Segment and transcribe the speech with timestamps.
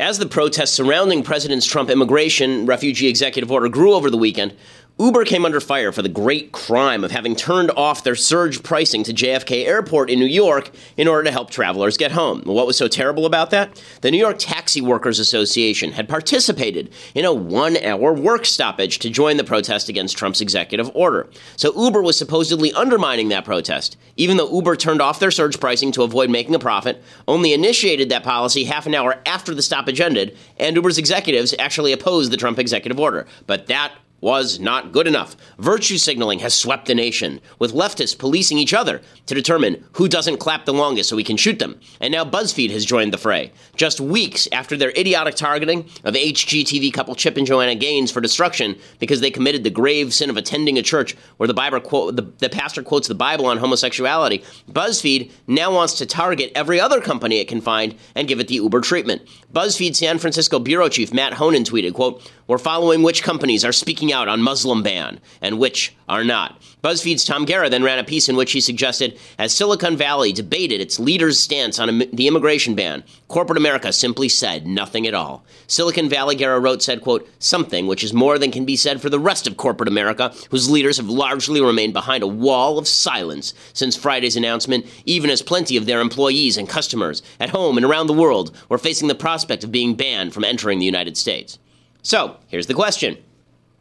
[0.00, 4.56] As the protests surrounding President Trump's immigration refugee executive order grew over the weekend,
[4.98, 9.02] Uber came under fire for the great crime of having turned off their surge pricing
[9.04, 12.42] to JFK Airport in New York in order to help travelers get home.
[12.42, 13.82] What was so terrible about that?
[14.02, 19.08] The New York Taxi Workers Association had participated in a one hour work stoppage to
[19.08, 21.30] join the protest against Trump's executive order.
[21.56, 23.96] So Uber was supposedly undermining that protest.
[24.16, 28.10] Even though Uber turned off their surge pricing to avoid making a profit, only initiated
[28.10, 32.36] that policy half an hour after the stoppage ended, and Uber's executives actually opposed the
[32.36, 33.26] Trump executive order.
[33.46, 35.36] But that was not good enough.
[35.58, 40.38] Virtue signaling has swept the nation, with leftists policing each other to determine who doesn't
[40.38, 41.78] clap the longest so we can shoot them.
[42.00, 43.52] And now BuzzFeed has joined the fray.
[43.76, 48.76] Just weeks after their idiotic targeting of HGTV couple Chip and Joanna Gaines for destruction
[48.98, 52.22] because they committed the grave sin of attending a church where the Bible quote the,
[52.38, 57.38] the pastor quotes the Bible on homosexuality, BuzzFeed now wants to target every other company
[57.38, 59.22] it can find and give it the Uber treatment.
[59.52, 64.09] BuzzFeed San Francisco bureau chief Matt Honan tweeted, quote, We're following which companies are speaking
[64.12, 66.60] out on Muslim ban and which are not.
[66.82, 70.80] BuzzFeed's Tom Gara then ran a piece in which he suggested as Silicon Valley debated
[70.80, 75.44] its leader's stance on the immigration ban, corporate America simply said nothing at all.
[75.66, 79.10] Silicon Valley, Guerra wrote, said, quote, something which is more than can be said for
[79.10, 83.52] the rest of corporate America, whose leaders have largely remained behind a wall of silence
[83.74, 88.06] since Friday's announcement, even as plenty of their employees and customers at home and around
[88.06, 91.58] the world were facing the prospect of being banned from entering the United States.
[92.02, 93.18] So, here's the question.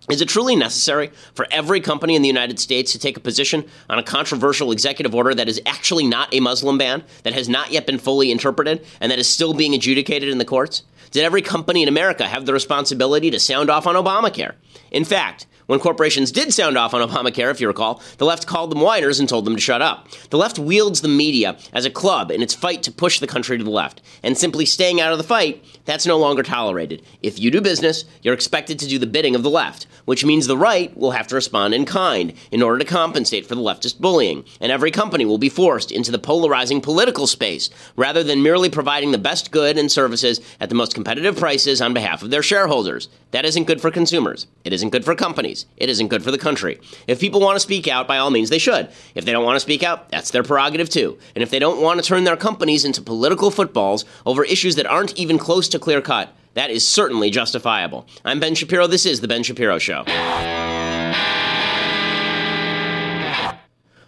[0.07, 3.65] Is it truly necessary for every company in the United States to take a position
[3.89, 7.71] on a controversial executive order that is actually not a Muslim ban, that has not
[7.71, 10.81] yet been fully interpreted, and that is still being adjudicated in the courts?
[11.11, 14.53] Did every company in America have the responsibility to sound off on Obamacare?
[14.91, 18.71] In fact, when corporations did sound off on Obamacare, if you recall, the left called
[18.71, 20.07] them whiners and told them to shut up.
[20.31, 23.55] The left wields the media as a club in its fight to push the country
[23.55, 24.01] to the left.
[24.23, 27.03] And simply staying out of the fight, that's no longer tolerated.
[27.21, 30.47] If you do business, you're expected to do the bidding of the left, which means
[30.47, 33.99] the right will have to respond in kind in order to compensate for the leftist
[33.99, 34.43] bullying.
[34.59, 39.11] And every company will be forced into the polarizing political space rather than merely providing
[39.11, 43.09] the best good and services at the most competitive prices on behalf of their shareholders.
[43.31, 44.47] That isn't good for consumers.
[44.63, 45.65] It isn't good for companies.
[45.77, 46.79] It isn't good for the country.
[47.07, 48.89] If people want to speak out, by all means, they should.
[49.13, 51.19] If they don't want to speak out, that's their prerogative too.
[51.35, 54.87] And if they don't want to turn their companies into political footballs over issues that
[54.87, 58.05] aren't even close to clear cut, that is certainly justifiable.
[58.25, 58.85] I'm Ben Shapiro.
[58.85, 60.03] This is The Ben Shapiro Show.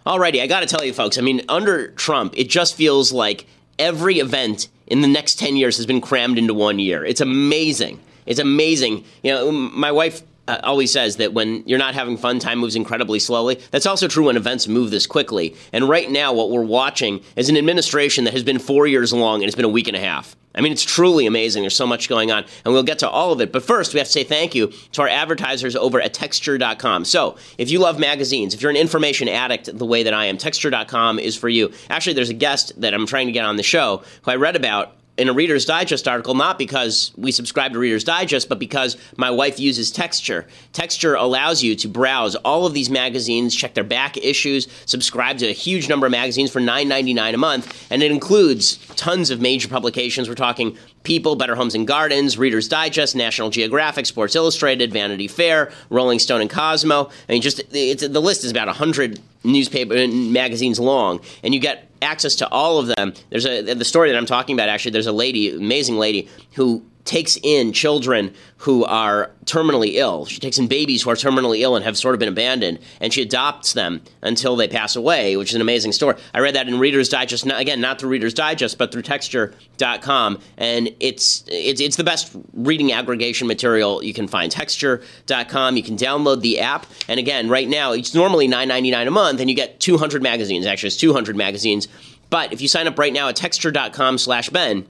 [0.06, 3.46] Alrighty, I gotta tell you, folks, I mean, under Trump, it just feels like
[3.78, 7.02] every event in the next 10 years has been crammed into one year.
[7.06, 8.00] It's amazing.
[8.26, 9.04] It's amazing.
[9.22, 12.76] You know, my wife uh, always says that when you're not having fun, time moves
[12.76, 13.60] incredibly slowly.
[13.70, 15.54] That's also true when events move this quickly.
[15.72, 19.40] And right now, what we're watching is an administration that has been four years long
[19.40, 20.36] and it's been a week and a half.
[20.54, 21.62] I mean, it's truly amazing.
[21.62, 23.52] There's so much going on, and we'll get to all of it.
[23.52, 27.06] But first, we have to say thank you to our advertisers over at Texture.com.
[27.06, 30.36] So, if you love magazines, if you're an information addict the way that I am,
[30.36, 31.72] Texture.com is for you.
[31.88, 34.56] Actually, there's a guest that I'm trying to get on the show who I read
[34.56, 38.96] about in a Reader's Digest article, not because we subscribe to Reader's Digest, but because
[39.16, 40.46] my wife uses Texture.
[40.72, 45.46] Texture allows you to browse all of these magazines, check their back issues, subscribe to
[45.46, 49.68] a huge number of magazines for $9.99 a month, and it includes tons of major
[49.68, 50.30] publications.
[50.30, 55.72] We're talking People, Better Homes and Gardens, Reader's Digest, National Geographic, Sports Illustrated, Vanity Fair,
[55.90, 57.10] Rolling Stone, and Cosmo.
[57.28, 62.34] I mean, just the list is about 100 newspaper magazines long, and you get access
[62.36, 63.14] to all of them.
[63.30, 64.68] There's a the story that I'm talking about.
[64.68, 70.24] Actually, there's a lady, amazing lady, who takes in children who are terminally ill.
[70.24, 73.12] She takes in babies who are terminally ill and have sort of been abandoned, and
[73.12, 76.16] she adopts them until they pass away, which is an amazing story.
[76.32, 80.38] I read that in Reader's Digest, not, again, not through Reader's Digest, but through Texture.com,
[80.56, 84.52] and it's, it's, it's the best reading aggregation material you can find.
[84.52, 89.40] Texture.com, you can download the app, and again, right now, it's normally $9.99 a month,
[89.40, 90.66] and you get 200 magazines.
[90.66, 91.88] Actually, it's 200 magazines.
[92.30, 94.86] But if you sign up right now at texture.com slash Ben,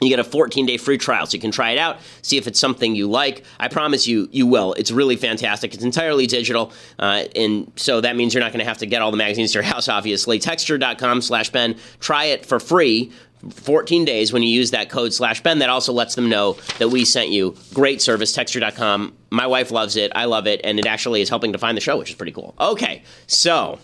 [0.00, 2.46] you get a 14 day free trial, so you can try it out, see if
[2.46, 3.44] it's something you like.
[3.58, 4.74] I promise you, you will.
[4.74, 5.72] It's really fantastic.
[5.72, 9.00] It's entirely digital, uh, and so that means you're not going to have to get
[9.00, 10.38] all the magazines to your house, obviously.
[10.38, 11.76] Texture.com slash Ben.
[12.00, 13.10] Try it for free
[13.50, 15.60] 14 days when you use that code slash Ben.
[15.60, 17.56] That also lets them know that we sent you.
[17.72, 19.14] Great service, texture.com.
[19.30, 20.12] My wife loves it.
[20.14, 20.60] I love it.
[20.64, 22.54] And it actually is helping to find the show, which is pretty cool.
[22.58, 23.78] Okay, so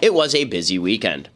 [0.00, 1.28] it was a busy weekend.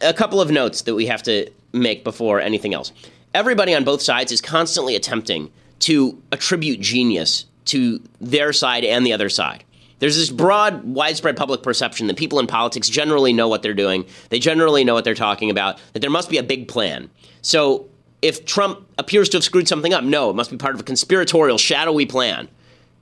[0.00, 2.92] A couple of notes that we have to make before anything else
[3.34, 5.50] everybody on both sides is constantly attempting
[5.80, 9.64] to attribute genius to their side and the other side.
[9.98, 14.06] There's this broad, widespread public perception that people in politics generally know what they're doing,
[14.28, 17.10] they generally know what they're talking about, that there must be a big plan.
[17.42, 17.88] So
[18.22, 20.84] if Trump appears to have screwed something up, no, it must be part of a
[20.84, 22.48] conspiratorial, shadowy plan.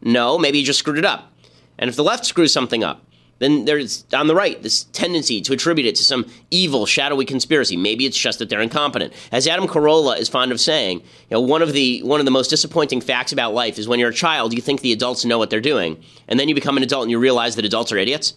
[0.00, 1.32] No, maybe he just screwed it up.
[1.78, 3.04] And if the left screws something up,
[3.42, 7.76] then there's on the right this tendency to attribute it to some evil, shadowy conspiracy.
[7.76, 9.12] Maybe it's just that they're incompetent.
[9.32, 12.30] As Adam Carolla is fond of saying, you know, one of the one of the
[12.30, 15.38] most disappointing facts about life is when you're a child, you think the adults know
[15.38, 17.98] what they're doing, and then you become an adult and you realize that adults are
[17.98, 18.34] idiots.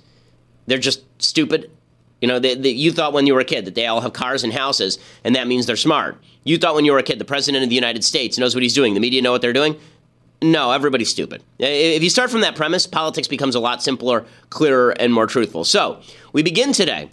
[0.65, 1.69] They're just stupid.
[2.21, 4.13] You know, they, they, you thought when you were a kid that they all have
[4.13, 6.17] cars and houses, and that means they're smart.
[6.43, 8.63] You thought when you were a kid the president of the United States knows what
[8.63, 8.95] he's doing.
[8.95, 9.75] The media know what they're doing.
[10.41, 11.43] No, everybody's stupid.
[11.59, 15.63] If you start from that premise, politics becomes a lot simpler, clearer, and more truthful.
[15.63, 16.01] So,
[16.33, 17.09] we begin today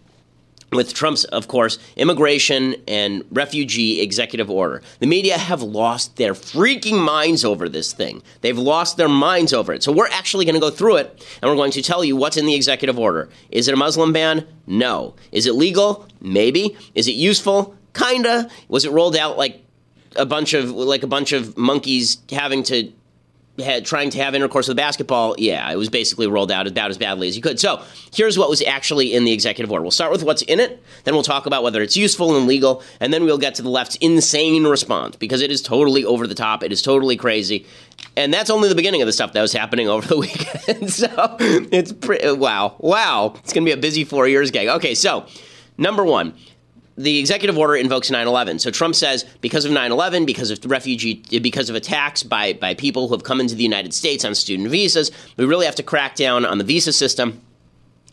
[0.72, 4.82] with Trump's, of course, immigration and refugee executive order.
[4.98, 8.22] The media have lost their freaking minds over this thing.
[8.40, 9.82] They've lost their minds over it.
[9.82, 12.36] So we're actually going to go through it and we're going to tell you what's
[12.36, 13.28] in the executive order.
[13.50, 14.46] Is it a Muslim ban?
[14.66, 15.14] No.
[15.30, 16.08] Is it legal?
[16.20, 16.76] Maybe.
[16.94, 17.76] Is it useful?
[17.94, 18.48] Kinda.
[18.68, 19.62] Was it rolled out like
[20.16, 22.92] a bunch of like a bunch of monkeys having to
[23.58, 26.96] had trying to have intercourse with basketball, yeah, it was basically rolled out about as
[26.96, 27.60] badly as you could.
[27.60, 27.82] So
[28.14, 29.82] here's what was actually in the executive order.
[29.82, 32.82] We'll start with what's in it, then we'll talk about whether it's useful and legal,
[32.98, 36.34] and then we'll get to the left's insane response because it is totally over the
[36.34, 36.62] top.
[36.62, 37.66] It is totally crazy.
[38.16, 40.90] And that's only the beginning of the stuff that was happening over the weekend.
[40.92, 43.34] so it's pretty, wow, wow.
[43.38, 44.70] It's going to be a busy four years, gang.
[44.70, 45.26] Okay, so
[45.76, 46.34] number one
[46.96, 48.58] the executive order invokes 9/11.
[48.60, 53.08] So Trump says because of 9/11, because of refugee, because of attacks by by people
[53.08, 56.16] who have come into the United States on student visas, we really have to crack
[56.16, 57.40] down on the visa system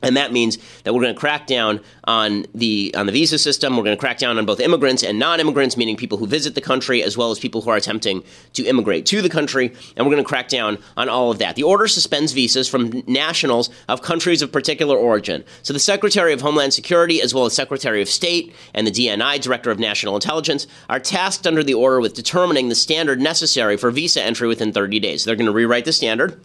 [0.01, 3.75] and that means that we're going to crack down on the on the visa system.
[3.75, 6.61] We're going to crack down on both immigrants and non-immigrants, meaning people who visit the
[6.61, 8.23] country as well as people who are attempting
[8.53, 9.73] to immigrate to the country.
[9.95, 11.55] And we're going to crack down on all of that.
[11.55, 15.43] The order suspends visas from nationals of countries of particular origin.
[15.63, 19.41] So the Secretary of Homeland Security, as well as Secretary of State and the DNI,
[19.41, 23.91] Director of National Intelligence, are tasked under the order with determining the standard necessary for
[23.91, 25.25] visa entry within 30 days.
[25.25, 26.39] They're going to rewrite the standard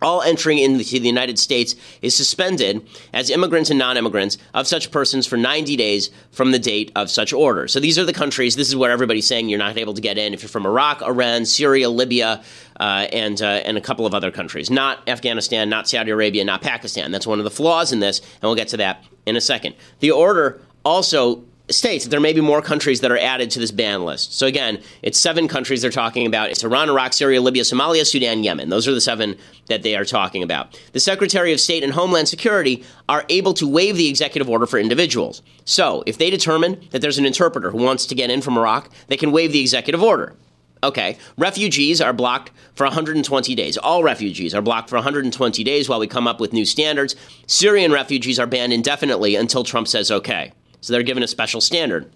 [0.00, 4.90] all entering into the United States is suspended as immigrants and non immigrants of such
[4.90, 7.66] persons for 90 days from the date of such order.
[7.68, 10.18] So these are the countries, this is where everybody's saying you're not able to get
[10.18, 12.42] in if you're from Iraq, Iran, Syria, Libya,
[12.78, 14.70] uh, and, uh, and a couple of other countries.
[14.70, 17.10] Not Afghanistan, not Saudi Arabia, not Pakistan.
[17.10, 19.74] That's one of the flaws in this, and we'll get to that in a second.
[20.00, 23.70] The order also states that there may be more countries that are added to this
[23.70, 24.34] ban list.
[24.34, 26.50] So again, it's seven countries they're talking about.
[26.50, 28.68] It's Iran, Iraq, Syria, Libya, Somalia, Sudan, Yemen.
[28.68, 29.36] Those are the seven
[29.66, 30.80] that they are talking about.
[30.92, 34.78] The Secretary of State and Homeland Security are able to waive the executive order for
[34.78, 35.42] individuals.
[35.64, 38.90] So if they determine that there's an interpreter who wants to get in from Iraq,
[39.08, 40.34] they can waive the executive order.
[40.82, 43.76] Okay, refugees are blocked for 120 days.
[43.76, 47.16] All refugees are blocked for 120 days while we come up with new standards.
[47.48, 50.52] Syrian refugees are banned indefinitely until Trump says okay.
[50.80, 52.10] So they're given a special standard.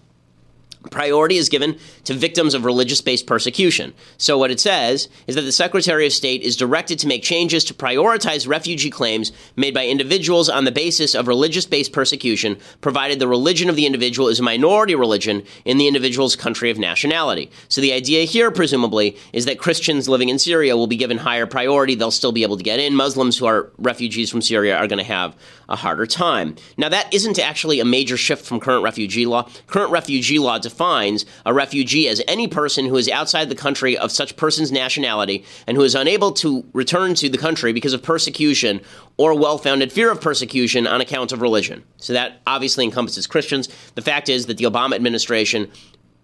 [0.91, 3.93] Priority is given to victims of religious based persecution.
[4.17, 7.63] So, what it says is that the Secretary of State is directed to make changes
[7.65, 13.19] to prioritize refugee claims made by individuals on the basis of religious based persecution, provided
[13.19, 17.49] the religion of the individual is a minority religion in the individual's country of nationality.
[17.69, 21.45] So, the idea here, presumably, is that Christians living in Syria will be given higher
[21.45, 21.95] priority.
[21.95, 22.95] They'll still be able to get in.
[22.95, 25.35] Muslims who are refugees from Syria are going to have
[25.69, 26.55] a harder time.
[26.77, 29.49] Now, that isn't actually a major shift from current refugee law.
[29.67, 34.11] Current refugee law defines a refugee as any person who is outside the country of
[34.11, 38.81] such person's nationality and who is unable to return to the country because of persecution
[39.17, 41.83] or well founded fear of persecution on account of religion.
[41.97, 43.69] So that obviously encompasses Christians.
[43.93, 45.71] The fact is that the Obama administration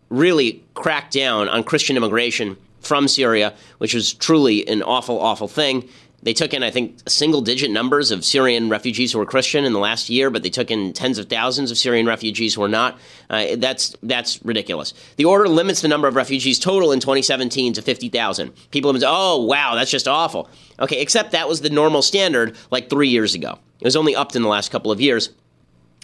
[0.10, 5.88] really cracked down on Christian immigration from Syria, which was truly an awful, awful thing.
[6.22, 9.74] They took in, I think, single digit numbers of Syrian refugees who were Christian in
[9.74, 12.68] the last year, but they took in tens of thousands of Syrian refugees who were
[12.68, 13.00] not.
[13.30, 14.94] Uh, that's, that's ridiculous.
[15.16, 18.52] The order limits the number of refugees total in 2017 to 50,000.
[18.72, 20.50] People have been, oh, wow, that's just awful.
[20.80, 23.58] Okay, except that was the normal standard like three years ago.
[23.80, 25.30] It was only upped in the last couple of years.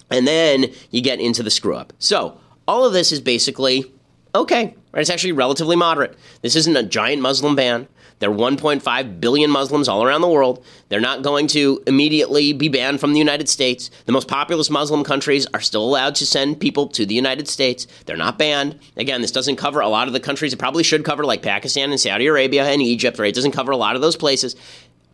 [0.10, 1.94] And then you get into the screw up.
[2.00, 3.92] So, all of this is basically
[4.34, 4.76] okay.
[4.92, 5.02] Right?
[5.02, 6.18] It's actually relatively moderate.
[6.42, 7.88] This isn't a giant Muslim ban.
[8.20, 10.64] There are 1.5 billion Muslims all around the world.
[10.90, 13.92] They're not going to immediately be banned from the United States.
[14.06, 17.88] The most populous Muslim countries are still allowed to send people to the United States.
[18.06, 18.80] They're not banned.
[18.96, 21.92] Again, this doesn't cover a lot of the countries it probably should cover, like Pakistan
[21.92, 23.30] and Saudi Arabia and Egypt, right?
[23.30, 24.56] It doesn't cover a lot of those places.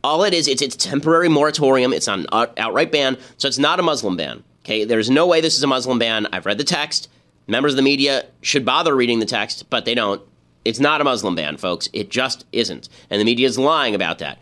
[0.04, 1.94] All it is, it's it's temporary moratorium.
[1.94, 4.44] It's an outright ban, so it's not a Muslim ban.
[4.64, 6.28] Okay, there's no way this is a Muslim ban.
[6.32, 7.10] I've read the text.
[7.48, 10.22] Members of the media should bother reading the text, but they don't.
[10.64, 11.90] It's not a Muslim ban, folks.
[11.94, 12.90] It just isn't.
[13.10, 14.40] And the media is lying about that.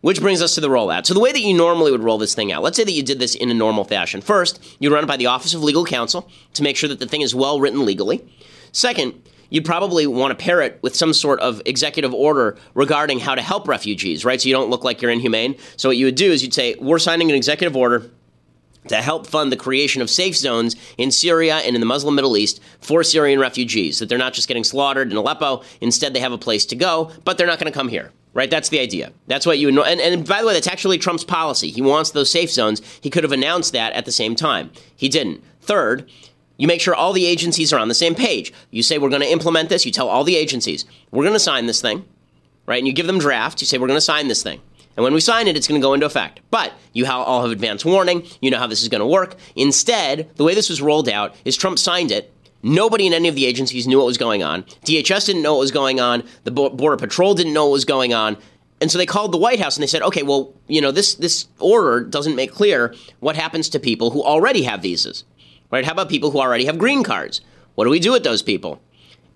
[0.00, 1.06] Which brings us to the rollout.
[1.06, 3.04] So, the way that you normally would roll this thing out, let's say that you
[3.04, 4.20] did this in a normal fashion.
[4.20, 7.06] First, you'd run it by the Office of Legal Counsel to make sure that the
[7.06, 8.28] thing is well written legally.
[8.72, 9.14] Second,
[9.48, 13.42] you'd probably want to pair it with some sort of executive order regarding how to
[13.42, 14.40] help refugees, right?
[14.40, 15.56] So you don't look like you're inhumane.
[15.76, 18.10] So what you would do is you'd say, we're signing an executive order
[18.88, 22.36] to help fund the creation of safe zones in Syria and in the Muslim Middle
[22.36, 25.62] East for Syrian refugees, that they're not just getting slaughtered in Aleppo.
[25.80, 28.12] Instead, they have a place to go, but they're not going to come here.
[28.34, 29.12] Right, that's the idea.
[29.26, 29.82] That's what you know.
[29.82, 31.70] And, and by the way, that's actually Trump's policy.
[31.70, 32.80] He wants those safe zones.
[33.02, 34.70] He could have announced that at the same time.
[34.96, 35.44] He didn't.
[35.60, 36.08] Third,
[36.56, 38.50] you make sure all the agencies are on the same page.
[38.70, 39.84] You say, we're going to implement this.
[39.84, 42.06] You tell all the agencies, we're going to sign this thing,
[42.64, 42.78] right?
[42.78, 43.60] And you give them drafts.
[43.60, 44.62] You say, we're going to sign this thing.
[44.96, 46.40] And when we sign it, it's going to go into effect.
[46.50, 48.26] But you all have advance warning.
[48.40, 49.36] You know how this is going to work.
[49.56, 52.32] Instead, the way this was rolled out is Trump signed it.
[52.62, 54.62] Nobody in any of the agencies knew what was going on.
[54.84, 56.22] DHS didn't know what was going on.
[56.44, 58.36] The Border Patrol didn't know what was going on.
[58.80, 61.14] And so they called the White House and they said, okay, well, you know, this,
[61.14, 65.24] this order doesn't make clear what happens to people who already have visas,
[65.70, 65.84] right?
[65.84, 67.40] How about people who already have green cards?
[67.74, 68.82] What do we do with those people?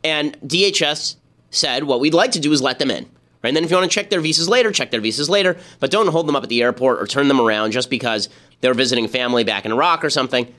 [0.03, 1.17] And DHS
[1.51, 3.09] said, what we'd like to do is let them in.
[3.47, 3.50] Right?
[3.50, 5.93] And then if you want to check their visas later, check their visas later, but
[5.93, 8.29] don't hold them up at the airport or turn them around just because
[8.61, 10.53] they're visiting family back in Iraq or something.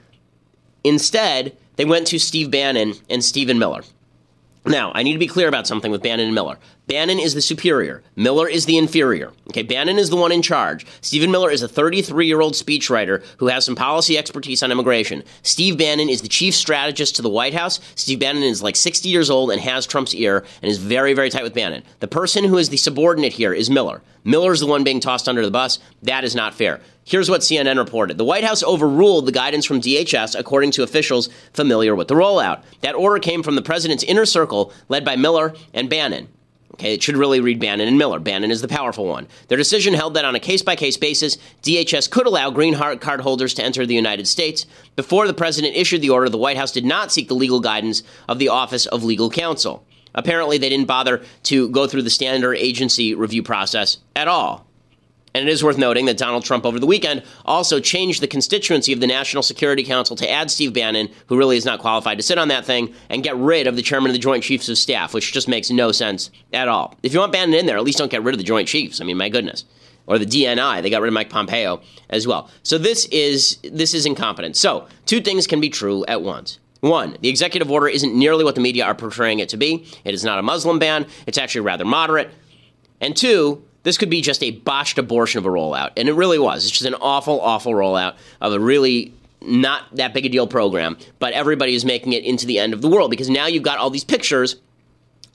[0.86, 3.84] Instead, they went to Steve Bannon and Stephen Miller.
[4.66, 6.58] Now, I need to be clear about something with Bannon and Miller.
[6.88, 8.04] Bannon is the superior.
[8.16, 9.32] Miller is the inferior.
[9.50, 10.86] Okay, Bannon is the one in charge.
[11.02, 15.24] Stephen Miller is a 33 year old speechwriter who has some policy expertise on immigration.
[15.42, 17.80] Steve Bannon is the chief strategist to the White House.
[17.96, 21.30] Steve Bannon is like 60 years old and has Trump's ear and is very, very
[21.30, 21.84] tight with Bannon.
[22.00, 24.02] The person who is the subordinate here is Miller.
[24.24, 25.80] Miller's the one being tossed under the bus.
[26.04, 26.82] That is not fair.
[27.08, 28.18] Here's what CNN reported.
[28.18, 32.64] The White House overruled the guidance from DHS, according to officials familiar with the rollout.
[32.82, 36.28] That order came from the president's inner circle, led by Miller and Bannon.
[36.74, 38.20] Okay, it should really read Bannon and Miller.
[38.20, 39.26] Bannon is the powerful one.
[39.48, 43.22] Their decision held that on a case by case basis, DHS could allow green card
[43.22, 44.66] holders to enter the United States.
[44.98, 48.04] Before the president issued the order, the White House did not seek the legal guidance
[48.28, 49.86] of the Office of Legal Counsel.
[50.14, 54.67] Apparently, they didn't bother to go through the standard agency review process at all.
[55.38, 58.92] And it is worth noting that Donald Trump over the weekend also changed the constituency
[58.92, 62.24] of the National Security Council to add Steve Bannon, who really is not qualified to
[62.24, 64.80] sit on that thing, and get rid of the chairman of the Joint Chiefs of
[64.80, 66.96] Staff, which just makes no sense at all.
[67.04, 69.00] If you want Bannon in there, at least don't get rid of the Joint Chiefs.
[69.00, 69.64] I mean, my goodness.
[70.08, 72.50] Or the DNI, they got rid of Mike Pompeo as well.
[72.64, 74.60] So this is this is incompetence.
[74.60, 76.58] So two things can be true at once.
[76.80, 79.86] One, the executive order isn't nearly what the media are portraying it to be.
[80.04, 81.06] It is not a Muslim ban.
[81.28, 82.32] It's actually rather moderate.
[83.00, 85.92] And two, this could be just a botched abortion of a rollout.
[85.96, 86.66] And it really was.
[86.66, 90.98] It's just an awful, awful rollout of a really not that big a deal program,
[91.20, 93.78] but everybody is making it into the end of the world because now you've got
[93.78, 94.58] all these pictures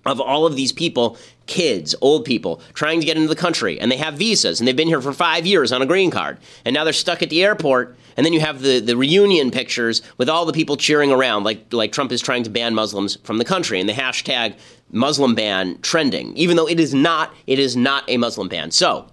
[0.04, 1.16] of all of these people,
[1.46, 4.76] kids, old people, trying to get into the country, and they have visas, and they've
[4.76, 7.42] been here for five years on a green card, and now they're stuck at the
[7.42, 11.44] airport, and then you have the, the reunion pictures with all the people cheering around,
[11.44, 14.54] like like Trump is trying to ban Muslims from the country, and the hashtag
[14.90, 18.70] Muslim ban trending, even though it is not, it is not a Muslim ban.
[18.70, 19.06] So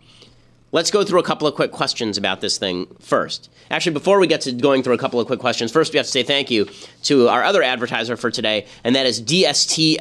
[0.72, 3.50] let's go through a couple of quick questions about this thing first.
[3.72, 6.06] Actually, before we get to going through a couple of quick questions, first we have
[6.06, 6.68] to say thank you
[7.04, 10.00] to our other advertiser for today, and that is DSTLD.com.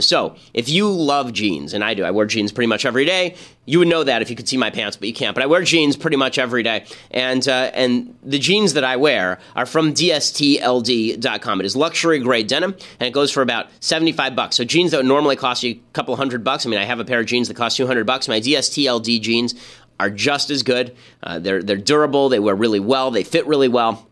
[0.00, 3.34] So, if you love jeans, and I do, I wear jeans pretty much every day.
[3.64, 5.34] You would know that if you could see my pants, but you can't.
[5.34, 8.96] But I wear jeans pretty much every day, and uh, and the jeans that I
[8.96, 11.60] wear are from DSTLD.com.
[11.60, 14.56] It is luxury grade denim, and it goes for about seventy five bucks.
[14.56, 16.66] So jeans that would normally cost you a couple hundred bucks.
[16.66, 18.26] I mean, I have a pair of jeans that cost two hundred bucks.
[18.26, 19.54] My DSTLD jeans
[20.00, 20.96] are just as good.
[21.22, 22.28] Uh, they're they're durable.
[22.28, 23.12] They wear really well.
[23.12, 24.08] They fit really well.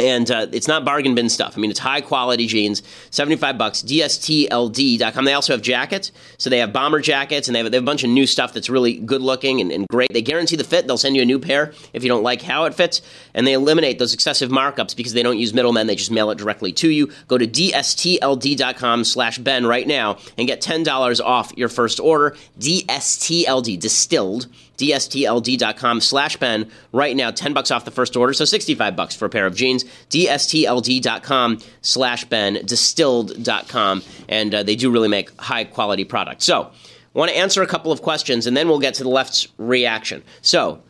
[0.00, 1.54] And uh, it's not bargain bin stuff.
[1.56, 5.24] I mean, it's high quality jeans, 75 bucks, DSTLD.com.
[5.24, 6.12] They also have jackets.
[6.36, 8.52] So they have bomber jackets and they have, they have a bunch of new stuff
[8.52, 10.12] that's really good looking and, and, great.
[10.12, 10.86] They guarantee the fit.
[10.86, 13.02] They'll send you a new pair if you don't like how it fits.
[13.34, 15.88] And they eliminate those excessive markups because they don't use middlemen.
[15.88, 17.10] They just mail it directly to you.
[17.26, 22.36] Go to DSTLD.com slash Ben right now and get $10 off your first order.
[22.60, 24.46] DSTLD, distilled
[24.78, 29.26] DSTLD.com slash Ben right now, 10 bucks off the first order, so 65 bucks for
[29.26, 29.84] a pair of jeans.
[30.10, 36.44] DSTLD.com slash Ben, distilled.com, and uh, they do really make high quality products.
[36.44, 36.70] So,
[37.12, 40.22] want to answer a couple of questions, and then we'll get to the left's reaction.
[40.40, 40.82] So,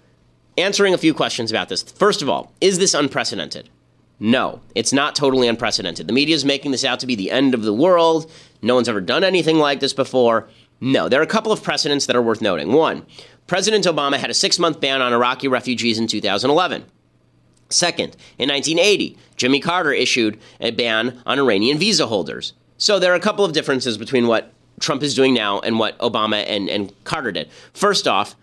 [0.58, 1.82] answering a few questions about this.
[1.82, 3.70] First of all, is this unprecedented?
[4.20, 6.06] No, it's not totally unprecedented.
[6.06, 8.30] The media is making this out to be the end of the world.
[8.60, 10.48] No one's ever done anything like this before.
[10.80, 12.72] No, there are a couple of precedents that are worth noting.
[12.72, 13.06] One,
[13.48, 16.84] President Obama had a six month ban on Iraqi refugees in 2011.
[17.70, 22.52] Second, in 1980, Jimmy Carter issued a ban on Iranian visa holders.
[22.76, 25.98] So there are a couple of differences between what Trump is doing now and what
[25.98, 27.50] Obama and, and Carter did.
[27.72, 28.36] First off,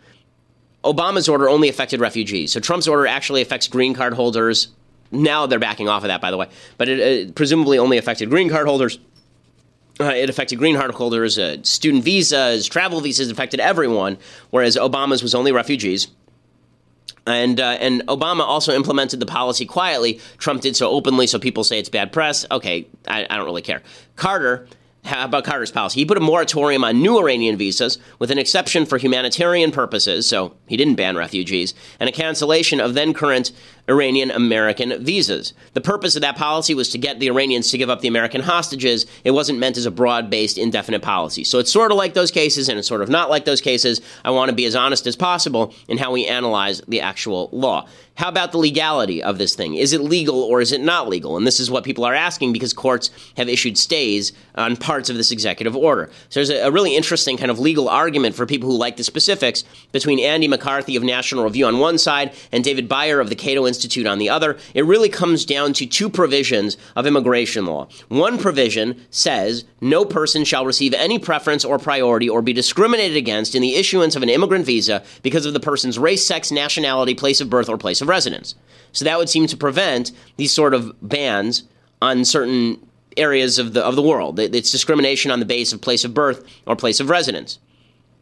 [0.84, 2.52] Obama's order only affected refugees.
[2.52, 4.70] So Trump's order actually affects green card holders.
[5.12, 6.48] Now they're backing off of that, by the way.
[6.78, 9.00] But it, it presumably only affected green card holders
[10.00, 14.18] Uh, it affected green card holders, uh, student visas, travel visas, affected everyone,
[14.50, 16.08] whereas Obama's was only refugees.
[17.26, 20.20] And uh, and Obama also implemented the policy quietly.
[20.38, 22.46] Trump did so openly, so people say it's bad press.
[22.52, 23.82] Okay, I, I don't really care.
[24.16, 24.68] Carter
[25.06, 26.00] how about Carter's policy?
[26.00, 30.56] He put a moratorium on new Iranian visas with an exception for humanitarian purposes, so
[30.68, 33.52] he didn't ban refugees, and a cancellation of then current
[33.88, 35.54] Iranian American visas.
[35.74, 38.42] The purpose of that policy was to get the Iranians to give up the American
[38.42, 39.06] hostages.
[39.24, 41.44] It wasn't meant as a broad based, indefinite policy.
[41.44, 44.02] So it's sort of like those cases and it's sort of not like those cases.
[44.24, 47.88] I want to be as honest as possible in how we analyze the actual law.
[48.16, 49.76] How about the legality of this thing?
[49.76, 51.36] Is it legal or is it not legal?
[51.36, 55.18] And this is what people are asking because courts have issued stays on parts of
[55.18, 56.10] this executive order.
[56.30, 59.64] So there's a, really interesting kind of legal argument for people who like the specifics
[59.92, 63.66] between Andy McCarthy of National Review on one side and David Bier of the Cato
[63.66, 63.75] Institute
[64.06, 64.58] on the other.
[64.74, 67.88] It really comes down to two provisions of immigration law.
[68.08, 73.56] One provision says no person shall receive any preference or priority or be discriminated against
[73.56, 77.42] in the issuance of an immigrant visa because of the person's race, sex, nationality, place
[77.42, 78.56] of birth, or place of residence.
[78.92, 81.64] So that would seem to prevent these sort of bans
[82.02, 82.86] on certain
[83.18, 84.40] areas of the of the world.
[84.40, 87.60] It's discrimination on the base of place of birth or place of residence.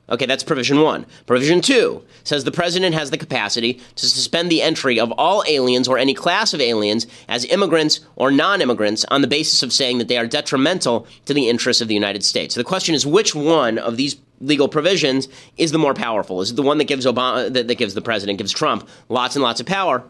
[0.09, 1.05] Okay, that's provision one.
[1.25, 5.87] Provision two says the president has the capacity to suspend the entry of all aliens
[5.87, 9.99] or any class of aliens as immigrants or non immigrants on the basis of saying
[9.99, 12.53] that they are detrimental to the interests of the United States.
[12.53, 16.41] So the question is which one of these legal provisions is the more powerful?
[16.41, 19.37] Is it the one that gives Obama that, that gives the president, gives Trump lots
[19.37, 20.03] and lots of power,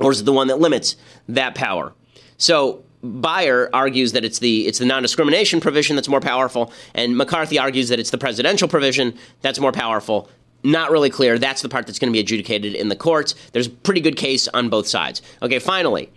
[0.00, 0.96] or is it the one that limits
[1.28, 1.92] that power?
[2.38, 7.58] So Bier argues that it's the it's the non-discrimination provision that's more powerful, and McCarthy
[7.58, 10.28] argues that it's the presidential provision that's more powerful.
[10.64, 11.38] Not really clear.
[11.38, 13.34] That's the part that's going to be adjudicated in the courts.
[13.52, 15.20] There's a pretty good case on both sides.
[15.42, 16.08] Okay, finally,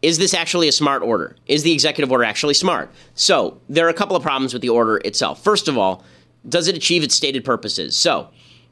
[0.00, 1.36] is this actually a smart order?
[1.46, 2.90] Is the executive order actually smart?
[3.14, 5.44] So there are a couple of problems with the order itself.
[5.44, 6.02] First of all,
[6.48, 7.96] does it achieve its stated purposes?
[7.96, 8.30] So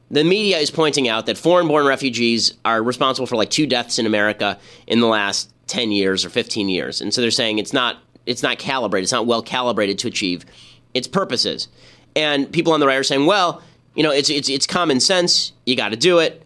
[0.09, 3.99] the media is pointing out that foreign born refugees are responsible for like two deaths
[3.99, 7.01] in America in the last 10 years or 15 years.
[7.01, 10.45] And so they're saying it's not it's not calibrated, it's not well calibrated to achieve
[10.93, 11.67] its purposes.
[12.15, 13.61] And people on the right are saying, well,
[13.93, 16.43] you know, it's it's it's common sense, you got to do it.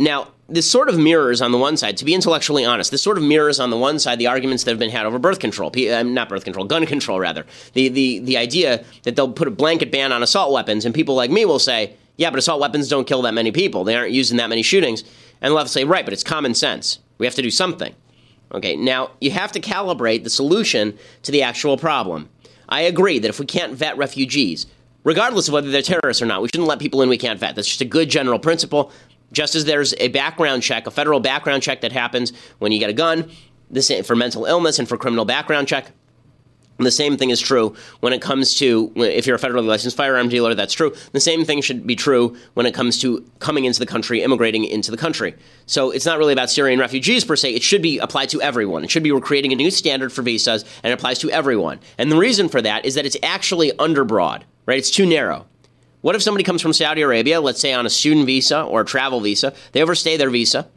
[0.00, 3.18] Now, this sort of mirrors on the one side, to be intellectually honest, this sort
[3.18, 5.70] of mirrors on the one side the arguments that have been had over birth control,
[5.76, 7.44] uh, not birth control, gun control rather.
[7.74, 11.14] The, the, the idea that they'll put a blanket ban on assault weapons, and people
[11.14, 13.84] like me will say, yeah, but assault weapons don't kill that many people.
[13.84, 15.02] They aren't used in that many shootings.
[15.40, 16.98] And they'll have to say, right, but it's common sense.
[17.18, 17.94] We have to do something.
[18.52, 22.28] Okay, now you have to calibrate the solution to the actual problem.
[22.68, 24.66] I agree that if we can't vet refugees,
[25.04, 27.54] regardless of whether they're terrorists or not, we shouldn't let people in we can't vet.
[27.54, 28.92] That's just a good general principle.
[29.32, 32.90] Just as there's a background check, a federal background check that happens when you get
[32.90, 33.30] a gun,
[33.70, 35.92] this for mental illness and for criminal background check.
[36.78, 40.28] The same thing is true when it comes to if you're a federally licensed firearm
[40.28, 40.94] dealer, that's true.
[41.10, 44.64] The same thing should be true when it comes to coming into the country, immigrating
[44.64, 45.34] into the country.
[45.66, 47.54] So it's not really about Syrian refugees per se.
[47.54, 48.84] It should be applied to everyone.
[48.84, 51.80] It should be we're creating a new standard for visas and it applies to everyone.
[51.98, 54.78] And the reason for that is that it's actually underbroad, right?
[54.78, 55.46] It's too narrow.
[56.00, 58.84] What if somebody comes from Saudi Arabia, let's say on a student visa or a
[58.84, 60.68] travel visa, they overstay their visa?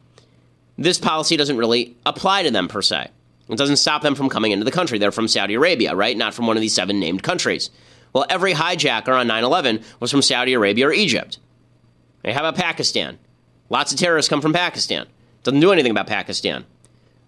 [0.80, 3.12] This policy doesn't really apply to them per se.
[3.52, 4.98] It doesn't stop them from coming into the country.
[4.98, 6.16] They're from Saudi Arabia, right?
[6.16, 7.70] Not from one of these seven named countries.
[8.14, 11.38] Well, every hijacker on 9 11 was from Saudi Arabia or Egypt.
[12.24, 13.20] Hey, how about Pakistan?
[13.70, 15.06] Lots of terrorists come from Pakistan.
[15.44, 16.66] Doesn't do anything about Pakistan.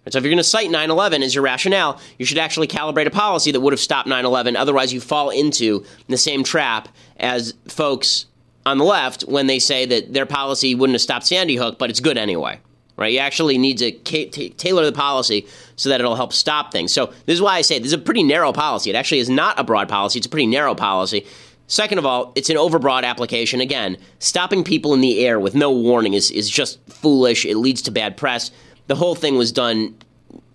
[0.10, 3.08] So if you're going to cite 9 11 as your rationale, you should actually calibrate
[3.08, 4.56] a policy that would have stopped 9 11.
[4.56, 8.28] Otherwise, you fall into the same trap as folks
[8.66, 11.90] on the left when they say that their policy wouldn't have stopped Sandy Hook, but
[11.90, 12.60] it's good anyway
[12.98, 13.12] right?
[13.12, 16.94] You actually need to tailor the policy so that it'll help stop things.
[16.94, 18.90] So this is why I say this is a pretty narrow policy.
[18.90, 21.26] It actually is not a broad policy; it's a pretty narrow policy.
[21.68, 23.62] Second of all, it's an overbroad application.
[23.62, 27.46] Again, stopping people in the air with no warning is, is just foolish.
[27.46, 28.52] It leads to bad press.
[28.88, 29.96] The whole thing was done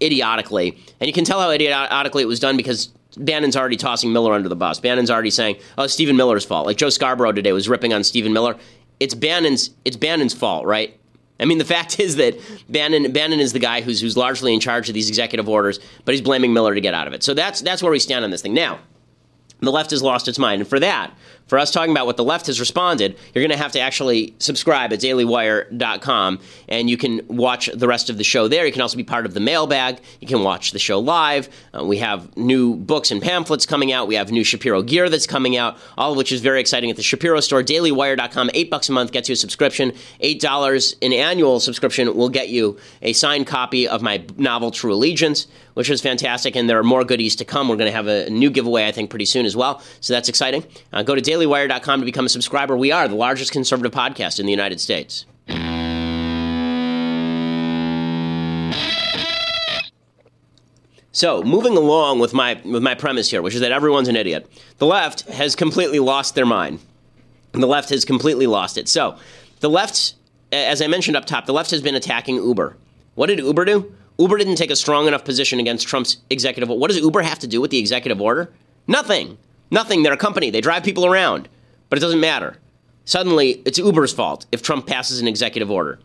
[0.03, 0.79] idiotically.
[1.01, 4.49] And you can tell how idiotically it was done because Bannon's already tossing Miller under
[4.49, 4.81] the bus.
[4.81, 8.33] Bannon's already saying, "Oh, Stephen Miller's fault." Like Joe Scarborough today was ripping on Stephen
[8.33, 8.57] Miller.
[9.01, 9.71] It's Bannon's.
[9.85, 10.98] It's Bannon's fault, right?
[11.41, 14.61] I mean, the fact is that Bannon Bannon is the guy who's who's largely in
[14.61, 17.23] charge of these executive orders, but he's blaming Miller to get out of it.
[17.23, 18.81] So that's that's where we stand on this thing now.
[19.61, 21.13] The left has lost its mind, and for that,
[21.49, 24.35] for us talking about what the left has responded, you're going to have to actually
[24.39, 28.67] subscribe at dailywire.com and you can watch the rest of the show there.
[28.67, 30.01] You can also be part of the mailbag.
[30.21, 31.49] You can watch the show live.
[31.77, 34.07] Uh, we have new books and pamphlets coming out.
[34.07, 36.97] We have new Shapiro gear that's coming out, all of which is very exciting at
[36.97, 37.63] the Shapiro store.
[37.63, 39.93] Dailywire.com, eight bucks a month gets you a subscription.
[40.21, 44.93] Eight dollars an annual subscription will get you a signed copy of my novel True
[44.93, 45.47] Allegiance
[45.79, 46.57] which was fantastic.
[46.57, 47.69] And there are more goodies to come.
[47.69, 49.81] We're going to have a new giveaway, I think, pretty soon as well.
[50.01, 50.65] So that's exciting.
[50.93, 52.77] Uh, go to dailywire.com to become a subscriber.
[52.77, 55.27] We are the largest conservative podcast in the United States.
[61.13, 64.49] So, moving along with my with my premise here, which is that everyone's an idiot.
[64.77, 66.79] The left has completely lost their mind.
[67.53, 68.89] The left has completely lost it.
[68.89, 69.19] So,
[69.59, 70.15] the left,
[70.53, 72.77] as I mentioned up top, the left has been attacking Uber.
[73.17, 73.93] What did Uber do?
[74.19, 76.69] Uber didn't take a strong enough position against Trump's executive.
[76.69, 78.53] What does Uber have to do with the executive order?
[78.87, 79.39] Nothing.
[79.71, 80.03] Nothing.
[80.03, 80.51] They're a company.
[80.51, 81.49] They drive people around.
[81.89, 82.57] But it doesn't matter.
[83.05, 85.99] Suddenly, it's Uber's fault if Trump passes an executive order.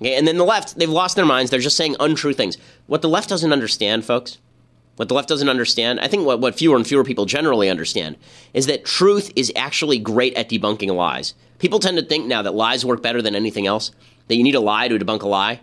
[0.00, 0.14] Okay?
[0.16, 1.50] And then the left, they've lost their minds.
[1.50, 2.58] They're just saying untrue things.
[2.86, 4.38] What the left doesn't understand, folks,
[4.96, 8.16] what the left doesn't understand, I think what, what fewer and fewer people generally understand,
[8.52, 11.34] is that truth is actually great at debunking lies.
[11.58, 13.92] People tend to think now that lies work better than anything else,
[14.28, 15.60] that you need a lie to debunk a lie.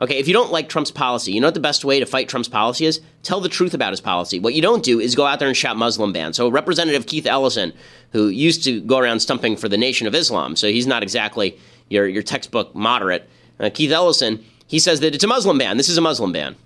[0.00, 2.28] Okay, if you don't like Trump's policy, you know what the best way to fight
[2.28, 3.00] Trump's policy is?
[3.22, 4.38] Tell the truth about his policy.
[4.38, 6.32] What you don't do is go out there and shout Muslim ban.
[6.32, 7.72] So, Representative Keith Ellison,
[8.12, 11.58] who used to go around stumping for the Nation of Islam, so he's not exactly
[11.88, 13.28] your, your textbook moderate,
[13.60, 15.76] uh, Keith Ellison, he says that it's a Muslim ban.
[15.76, 16.56] This is a Muslim ban.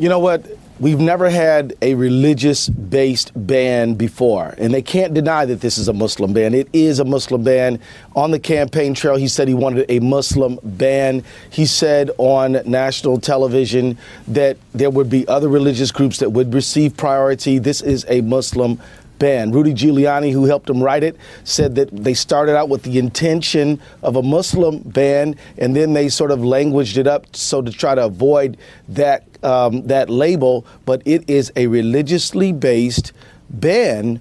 [0.00, 0.46] You know what?
[0.78, 5.88] We've never had a religious based ban before, and they can't deny that this is
[5.88, 6.54] a Muslim ban.
[6.54, 7.78] It is a Muslim ban.
[8.16, 11.22] On the campaign trail, he said he wanted a Muslim ban.
[11.50, 16.96] He said on national television that there would be other religious groups that would receive
[16.96, 17.58] priority.
[17.58, 18.80] This is a Muslim
[19.20, 23.80] Rudy Giuliani, who helped him write it, said that they started out with the intention
[24.02, 27.94] of a Muslim ban, and then they sort of languaged it up so to try
[27.94, 28.56] to avoid
[28.88, 30.64] that um, that label.
[30.86, 33.12] But it is a religiously based
[33.50, 34.20] ban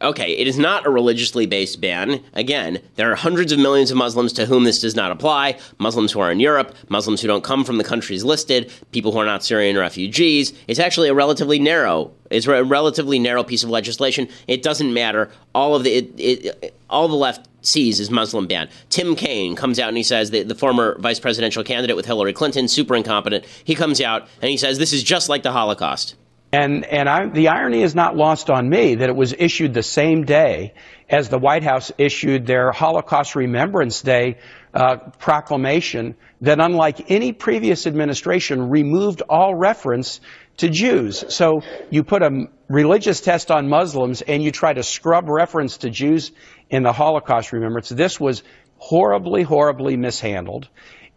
[0.00, 2.22] Okay, it is not a religiously based ban.
[2.34, 6.12] Again, there are hundreds of millions of Muslims to whom this does not apply Muslims
[6.12, 9.26] who are in Europe, Muslims who don't come from the countries listed, people who are
[9.26, 10.52] not Syrian refugees.
[10.68, 12.12] It's actually a relatively narrow.
[12.30, 14.28] It's a relatively narrow piece of legislation.
[14.46, 15.30] It doesn't matter.
[15.54, 18.68] All of the it, it, all the left sees is Muslim ban.
[18.90, 22.32] Tim Kaine comes out and he says that the former vice presidential candidate with Hillary
[22.32, 23.44] Clinton, super incompetent.
[23.64, 26.14] He comes out and he says this is just like the Holocaust.
[26.50, 29.82] And, and I, the irony is not lost on me that it was issued the
[29.82, 30.72] same day
[31.08, 34.38] as the White House issued their Holocaust Remembrance Day
[34.72, 40.20] uh, proclamation that, unlike any previous administration, removed all reference
[40.58, 41.22] to Jews.
[41.34, 45.90] So you put a religious test on Muslims and you try to scrub reference to
[45.90, 46.32] Jews
[46.70, 47.90] in the Holocaust Remembrance.
[47.90, 48.42] This was
[48.78, 50.68] horribly, horribly mishandled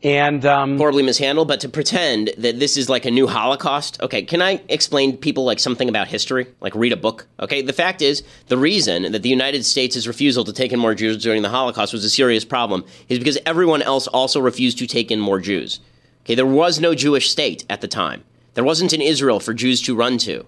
[0.03, 1.47] and um, horribly mishandled.
[1.47, 4.23] But to pretend that this is like a new Holocaust, okay?
[4.23, 6.47] Can I explain people like something about history?
[6.59, 7.61] Like read a book, okay?
[7.61, 11.21] The fact is, the reason that the United States' refusal to take in more Jews
[11.21, 15.11] during the Holocaust was a serious problem is because everyone else also refused to take
[15.11, 15.79] in more Jews.
[16.23, 18.23] Okay, there was no Jewish state at the time.
[18.53, 20.45] There wasn't an Israel for Jews to run to.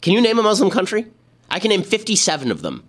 [0.00, 1.06] Can you name a Muslim country?
[1.50, 2.84] I can name 57 of them.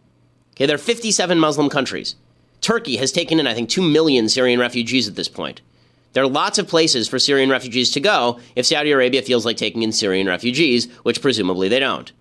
[0.56, 2.16] Okay, there are 57 Muslim countries.
[2.62, 5.62] Turkey has taken in, I think, 2 million Syrian refugees at this point.
[6.14, 9.58] There are lots of places for Syrian refugees to go if Saudi Arabia feels like
[9.58, 12.12] taking in Syrian refugees, which presumably they don't.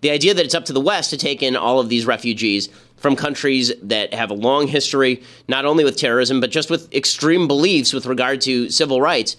[0.00, 2.68] The idea that it's up to the West to take in all of these refugees
[2.96, 7.46] from countries that have a long history, not only with terrorism, but just with extreme
[7.46, 9.36] beliefs with regard to civil rights,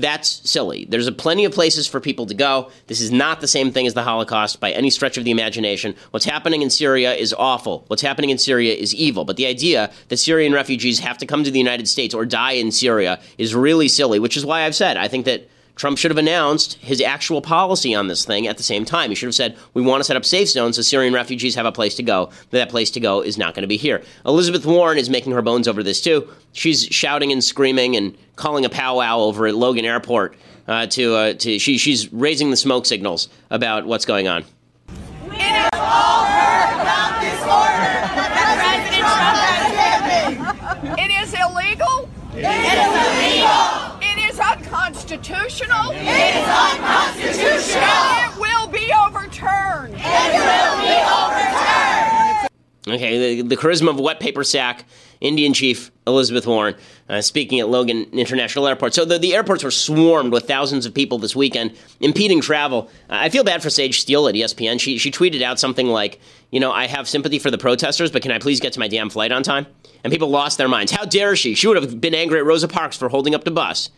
[0.00, 0.86] that's silly.
[0.86, 2.70] There's a plenty of places for people to go.
[2.88, 5.94] This is not the same thing as the Holocaust by any stretch of the imagination.
[6.10, 7.84] What's happening in Syria is awful.
[7.86, 9.24] What's happening in Syria is evil.
[9.24, 12.52] But the idea that Syrian refugees have to come to the United States or die
[12.52, 16.10] in Syria is really silly, which is why I've said I think that Trump should
[16.10, 19.10] have announced his actual policy on this thing at the same time.
[19.10, 21.66] He should have said, we want to set up safe zones so Syrian refugees have
[21.66, 22.26] a place to go.
[22.50, 24.02] But that place to go is not going to be here.
[24.24, 26.28] Elizabeth Warren is making her bones over this too.
[26.52, 30.36] She's shouting and screaming and calling a powwow over at Logan Airport.
[30.66, 34.42] Uh, to, uh, to she, she's raising the smoke signals about what's going on.
[35.28, 38.30] We have all heard about this order that
[38.64, 39.36] President Trump
[40.30, 40.98] has given.
[40.98, 42.08] It is illegal.
[42.32, 43.93] It is illegal
[44.34, 45.90] is unconstitutional.
[45.92, 47.84] It is unconstitutional.
[48.18, 49.94] It will be overturned.
[49.96, 52.48] It will be overturned.
[52.86, 54.84] Okay, the, the charisma of wet paper sack,
[55.20, 56.74] Indian chief Elizabeth Warren,
[57.08, 58.92] uh, speaking at Logan International Airport.
[58.92, 62.90] So the, the airports were swarmed with thousands of people this weekend, impeding travel.
[63.08, 64.80] Uh, I feel bad for Sage Steele at ESPN.
[64.80, 66.20] She, she tweeted out something like,
[66.50, 68.88] you know, I have sympathy for the protesters, but can I please get to my
[68.88, 69.66] damn flight on time?
[70.02, 70.92] And people lost their minds.
[70.92, 71.54] How dare she?
[71.54, 73.90] She would have been angry at Rosa Parks for holding up the bus.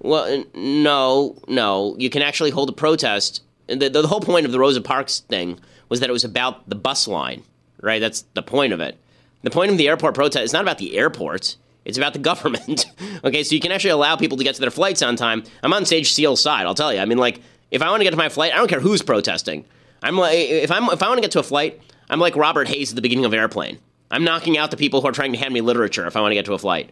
[0.00, 1.96] Well, no, no.
[1.98, 3.42] You can actually hold a protest.
[3.66, 6.74] The, the whole point of the Rosa Parks thing was that it was about the
[6.74, 7.42] bus line,
[7.80, 8.00] right?
[8.00, 8.98] That's the point of it.
[9.42, 11.56] The point of the airport protest is not about the airports.
[11.84, 12.86] It's about the government.
[13.24, 15.44] okay, so you can actually allow people to get to their flights on time.
[15.62, 17.00] I'm on Sage Steele's side, I'll tell you.
[17.00, 19.02] I mean, like, If I want to get to my flight, I don't care who's
[19.02, 19.64] protesting.
[20.02, 22.68] I'm like, if I'm if I want to get to a flight, I'm like Robert
[22.68, 23.78] Hays at the beginning of Airplane.
[24.10, 26.32] I'm knocking out the people who are trying to hand me literature if I want
[26.32, 26.90] to get to a flight.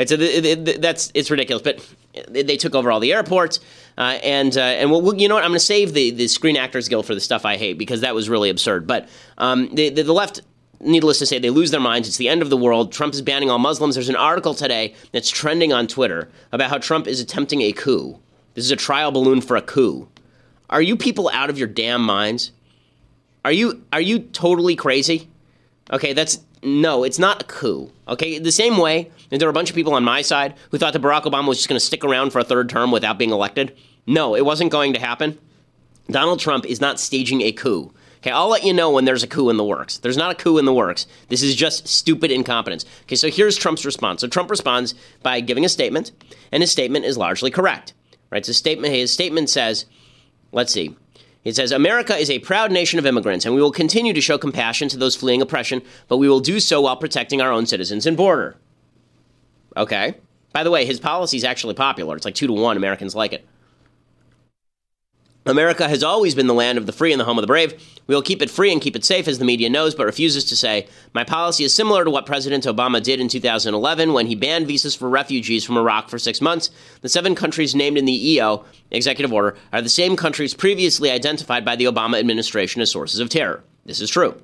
[0.00, 1.62] Right, so that's it's ridiculous.
[1.62, 1.86] But
[2.26, 3.60] they took over all the airports,
[3.98, 5.44] uh, and uh, and well, you know what?
[5.44, 8.00] I'm going to save the, the Screen Actors Guild for the stuff I hate because
[8.00, 8.86] that was really absurd.
[8.86, 10.40] But um, the, the, the left
[10.80, 12.08] needless to say, they lose their minds.
[12.08, 12.92] It's the end of the world.
[12.92, 13.94] Trump is banning all Muslims.
[13.94, 18.18] There's an article today that's trending on Twitter about how Trump is attempting a coup.
[18.54, 20.08] This is a trial balloon for a coup.
[20.70, 22.52] Are you people out of your damn minds?
[23.44, 25.28] Are you are you totally crazy?
[25.92, 27.92] Okay, that's no, it's not a coup.
[28.08, 30.78] Okay, the same way that there were a bunch of people on my side who
[30.78, 33.18] thought that Barack Obama was just going to stick around for a third term without
[33.18, 33.76] being elected.
[34.06, 35.38] No, it wasn't going to happen.
[36.10, 37.92] Donald Trump is not staging a coup.
[38.18, 39.96] Okay, I'll let you know when there's a coup in the works.
[39.98, 41.06] There's not a coup in the works.
[41.28, 42.84] This is just stupid incompetence.
[43.04, 44.20] Okay, so here's Trump's response.
[44.20, 46.12] So Trump responds by giving a statement,
[46.52, 47.94] and his statement is largely correct.
[48.30, 48.44] Right?
[48.44, 49.86] So statement his statement says,
[50.52, 50.96] let's see.
[51.44, 54.36] It says, America is a proud nation of immigrants, and we will continue to show
[54.36, 58.04] compassion to those fleeing oppression, but we will do so while protecting our own citizens
[58.04, 58.56] and border.
[59.76, 60.14] Okay.
[60.52, 62.16] By the way, his policy is actually popular.
[62.16, 62.76] It's like two to one.
[62.76, 63.46] Americans like it.
[65.46, 67.72] America has always been the land of the free and the home of the brave.
[68.06, 70.44] We will keep it free and keep it safe, as the media knows, but refuses
[70.44, 70.86] to say.
[71.14, 74.94] My policy is similar to what President Obama did in 2011 when he banned visas
[74.94, 76.70] for refugees from Iraq for six months.
[77.00, 81.64] The seven countries named in the EO executive order are the same countries previously identified
[81.64, 83.64] by the Obama administration as sources of terror.
[83.86, 84.42] This is true.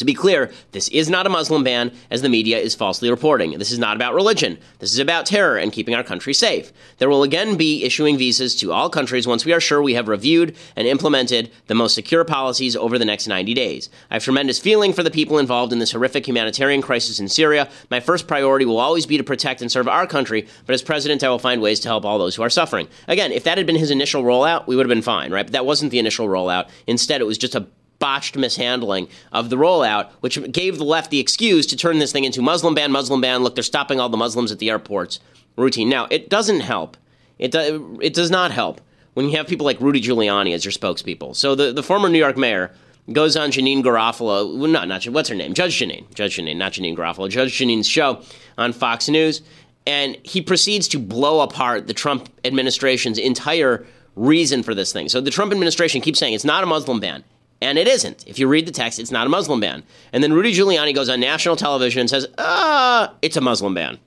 [0.00, 3.58] To be clear, this is not a Muslim ban, as the media is falsely reporting.
[3.58, 4.56] This is not about religion.
[4.78, 6.72] This is about terror and keeping our country safe.
[6.96, 10.08] There will again be issuing visas to all countries once we are sure we have
[10.08, 13.90] reviewed and implemented the most secure policies over the next 90 days.
[14.10, 17.68] I have tremendous feeling for the people involved in this horrific humanitarian crisis in Syria.
[17.90, 21.22] My first priority will always be to protect and serve our country, but as president,
[21.22, 22.88] I will find ways to help all those who are suffering.
[23.06, 25.44] Again, if that had been his initial rollout, we would have been fine, right?
[25.44, 26.70] But that wasn't the initial rollout.
[26.86, 27.66] Instead, it was just a
[28.00, 32.24] botched mishandling of the rollout, which gave the left the excuse to turn this thing
[32.24, 33.44] into Muslim ban, Muslim ban.
[33.44, 35.20] Look, they're stopping all the Muslims at the airports
[35.56, 35.88] routine.
[35.88, 36.96] Now, it doesn't help.
[37.38, 38.80] It, do, it does not help
[39.14, 41.36] when you have people like Rudy Giuliani as your spokespeople.
[41.36, 42.72] So the, the former New York mayor
[43.12, 45.54] goes on Janeane Garofalo, well, not, not, what's her name?
[45.54, 46.12] Judge Jeanine.
[46.14, 47.28] Judge Jeanine, not Janeane Garofalo.
[47.28, 48.22] Judge Jeanine's show
[48.58, 49.42] on Fox News.
[49.86, 53.86] And he proceeds to blow apart the Trump administration's entire
[54.16, 55.08] reason for this thing.
[55.08, 57.24] So the Trump administration keeps saying it's not a Muslim ban.
[57.62, 58.26] And it isn't.
[58.26, 59.82] If you read the text, it's not a Muslim ban.
[60.12, 63.98] And then Rudy Giuliani goes on national television and says, ah, it's a Muslim ban.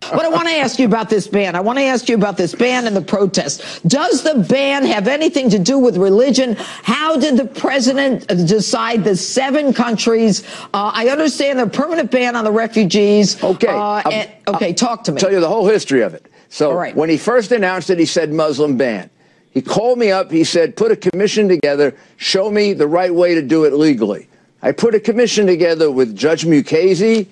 [0.00, 1.56] But I want to ask you about this ban.
[1.56, 3.86] I want to ask you about this ban and the protest.
[3.86, 6.54] Does the ban have anything to do with religion?
[6.56, 10.44] How did the president decide the seven countries?
[10.72, 13.42] Uh, I understand the permanent ban on the refugees.
[13.42, 13.66] Okay.
[13.66, 15.20] Uh, and, okay, I'll talk to me.
[15.20, 16.30] Tell you the whole history of it.
[16.48, 16.94] So right.
[16.94, 19.10] when he first announced it, he said Muslim ban.
[19.58, 20.30] He called me up.
[20.30, 21.96] He said, put a commission together.
[22.16, 24.28] Show me the right way to do it legally.
[24.62, 27.26] I put a commission together with Judge Mukasey,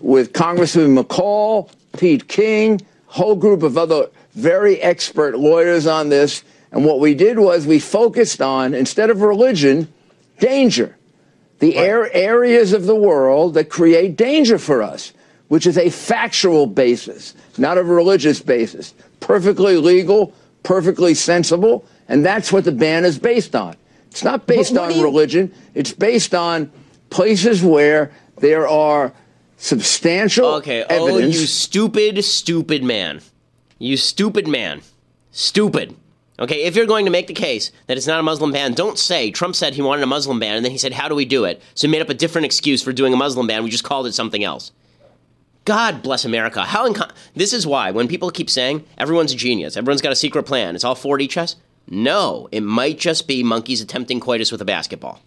[0.00, 6.44] with Congressman McCall, Pete King, whole group of other very expert lawyers on this.
[6.70, 9.92] And what we did was we focused on, instead of religion,
[10.38, 10.96] danger.
[11.58, 12.08] The right.
[12.12, 15.12] areas of the world that create danger for us,
[15.48, 18.94] which is a factual basis, not a religious basis.
[19.18, 20.32] Perfectly legal,
[20.64, 23.76] perfectly sensible, and that's what the ban is based on.
[24.10, 25.02] It's not based on you...
[25.02, 25.54] religion.
[25.74, 26.72] It's based on
[27.10, 29.12] places where there are
[29.56, 30.82] substantial okay.
[30.82, 31.36] evidence.
[31.36, 33.20] Oh, you stupid, stupid man.
[33.78, 34.82] You stupid man.
[35.30, 35.96] Stupid.
[36.38, 38.98] Okay, if you're going to make the case that it's not a Muslim ban, don't
[38.98, 41.24] say Trump said he wanted a Muslim ban and then he said, How do we
[41.24, 41.62] do it?
[41.74, 43.62] So he made up a different excuse for doing a Muslim ban.
[43.62, 44.72] We just called it something else.
[45.64, 46.62] God bless America.
[46.62, 50.16] How inco- this is why when people keep saying everyone's a genius, everyone's got a
[50.16, 51.56] secret plan, it's all 4D chess.
[51.88, 55.20] No, it might just be monkeys attempting coitus with a basketball.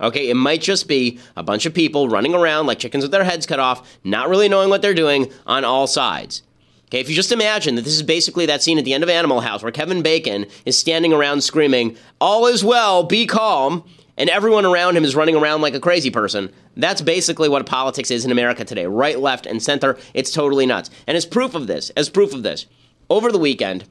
[0.00, 3.24] Okay, it might just be a bunch of people running around like chickens with their
[3.24, 6.42] heads cut off, not really knowing what they're doing on all sides.
[6.86, 9.08] Okay, if you just imagine that this is basically that scene at the end of
[9.08, 13.84] Animal House where Kevin Bacon is standing around screaming, All is well, be calm,
[14.16, 16.52] and everyone around him is running around like a crazy person.
[16.76, 19.98] That's basically what politics is in America today right, left, and center.
[20.14, 20.90] It's totally nuts.
[21.06, 22.66] And as proof of this, as proof of this,
[23.08, 23.84] over the weekend,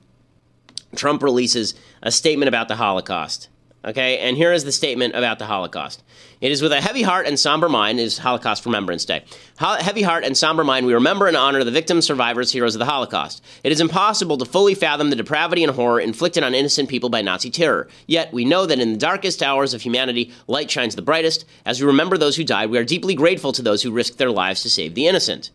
[0.96, 3.50] Trump releases a statement about the Holocaust.
[3.84, 6.04] Okay, and here is the statement about the Holocaust.
[6.39, 9.24] It is with a heavy heart and somber mind, is Holocaust Remembrance Day.
[9.58, 12.86] heavy heart and somber mind, we remember and honor the victims, survivors, heroes of the
[12.86, 13.44] Holocaust.
[13.63, 17.24] It is impossible to fully fathom the depravity and horror inflicted on innocent people by
[17.24, 17.88] Nazi terror.
[18.06, 21.46] Yet, we know that in the darkest hours of humanity, light shines the brightest.
[21.65, 24.30] As we remember those who died, we are deeply grateful to those who risked their
[24.30, 25.50] lives to save the innocent.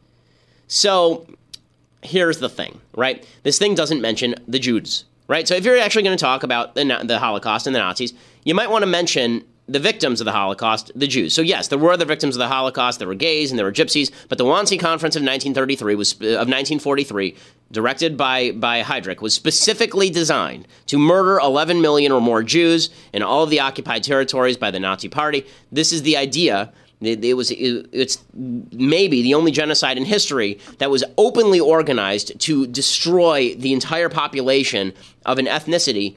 [0.66, 1.28] So,
[2.02, 3.24] here's the thing, right?
[3.44, 5.04] This thing doesn't mention the Jews.
[5.28, 5.46] Right?
[5.46, 8.12] So if you're actually going to talk about the, the Holocaust and the Nazis,
[8.44, 11.34] you might want to mention the victims of the Holocaust, the Jews.
[11.34, 13.00] So yes, there were other victims of the Holocaust.
[13.00, 14.12] There were gays and there were gypsies.
[14.28, 17.36] But the Wannsee Conference of 1933 was uh, of 1943,
[17.72, 23.22] directed by by Heydrich, was specifically designed to murder 11 million or more Jews in
[23.22, 25.44] all of the occupied territories by the Nazi Party.
[25.72, 26.72] This is the idea.
[27.00, 32.66] It, was it, it's maybe the only genocide in history that was openly organized to
[32.66, 34.94] destroy the entire population
[35.26, 36.16] of an ethnicity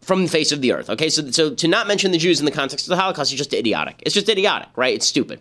[0.00, 0.88] from the face of the earth.
[0.90, 3.38] Okay, so so to not mention the Jews in the context of the Holocaust is
[3.38, 4.00] just idiotic.
[4.06, 4.94] It's just idiotic, right?
[4.94, 5.40] It's stupid.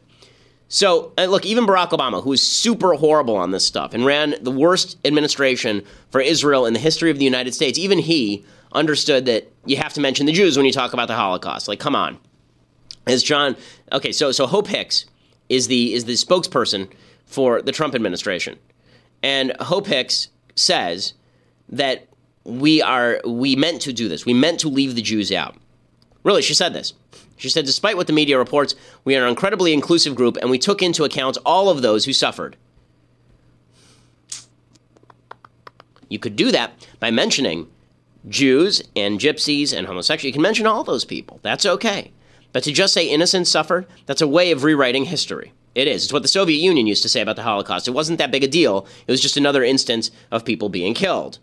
[0.67, 4.51] So look, even Barack Obama, who is super horrible on this stuff and ran the
[4.51, 9.51] worst administration for Israel in the history of the United States, even he understood that
[9.65, 11.67] you have to mention the Jews when you talk about the Holocaust.
[11.67, 12.19] Like, come on.
[13.09, 13.55] As John,
[13.91, 15.05] okay, so so Hope Hicks
[15.49, 16.89] is the is the spokesperson
[17.25, 18.57] for the Trump administration,
[19.23, 21.13] and Hope Hicks says
[21.69, 22.07] that
[22.43, 24.25] we are we meant to do this.
[24.25, 25.55] We meant to leave the Jews out.
[26.23, 26.93] Really, she said this.
[27.37, 30.59] She said, despite what the media reports, we are an incredibly inclusive group and we
[30.59, 32.57] took into account all of those who suffered.
[36.09, 37.67] You could do that by mentioning
[38.27, 40.25] Jews and gypsies and homosexuals.
[40.25, 41.39] You can mention all those people.
[41.41, 42.11] That's okay.
[42.51, 45.53] But to just say innocents suffered, that's a way of rewriting history.
[45.75, 46.03] It is.
[46.03, 47.87] It's what the Soviet Union used to say about the Holocaust.
[47.87, 51.39] It wasn't that big a deal, it was just another instance of people being killed.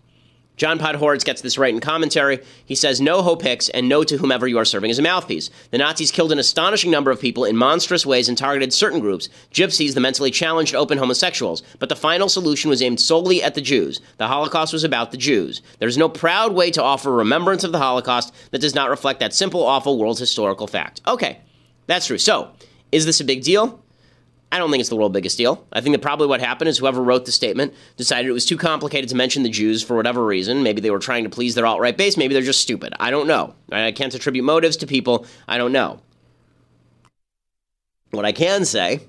[0.56, 2.40] John Podhoretz gets this right in commentary.
[2.64, 5.50] He says, No Hope Hicks and no to whomever you are serving as a mouthpiece.
[5.70, 9.28] The Nazis killed an astonishing number of people in monstrous ways and targeted certain groups
[9.52, 11.62] gypsies, the mentally challenged, open homosexuals.
[11.78, 14.00] But the final solution was aimed solely at the Jews.
[14.16, 15.60] The Holocaust was about the Jews.
[15.78, 19.34] There's no proud way to offer remembrance of the Holocaust that does not reflect that
[19.34, 21.02] simple, awful world's historical fact.
[21.06, 21.40] Okay,
[21.86, 22.18] that's true.
[22.18, 22.52] So,
[22.92, 23.82] is this a big deal?
[24.52, 25.66] I don't think it's the world's biggest deal.
[25.72, 28.56] I think that probably what happened is whoever wrote the statement decided it was too
[28.56, 30.62] complicated to mention the Jews for whatever reason.
[30.62, 32.16] Maybe they were trying to please their alt right base.
[32.16, 32.94] Maybe they're just stupid.
[33.00, 33.54] I don't know.
[33.72, 35.26] I can't attribute motives to people.
[35.48, 36.00] I don't know.
[38.12, 39.00] What I can say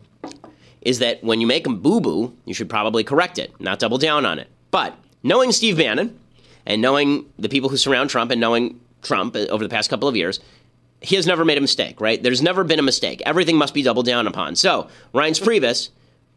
[0.81, 3.97] is that when you make a boo boo, you should probably correct it, not double
[3.97, 4.47] down on it.
[4.71, 6.17] But knowing Steve Bannon
[6.65, 10.07] and knowing the people who surround Trump and knowing Trump uh, over the past couple
[10.07, 10.39] of years,
[11.01, 12.21] he has never made a mistake, right?
[12.21, 13.21] There's never been a mistake.
[13.25, 14.55] Everything must be doubled down upon.
[14.55, 15.89] So Reince Priebus,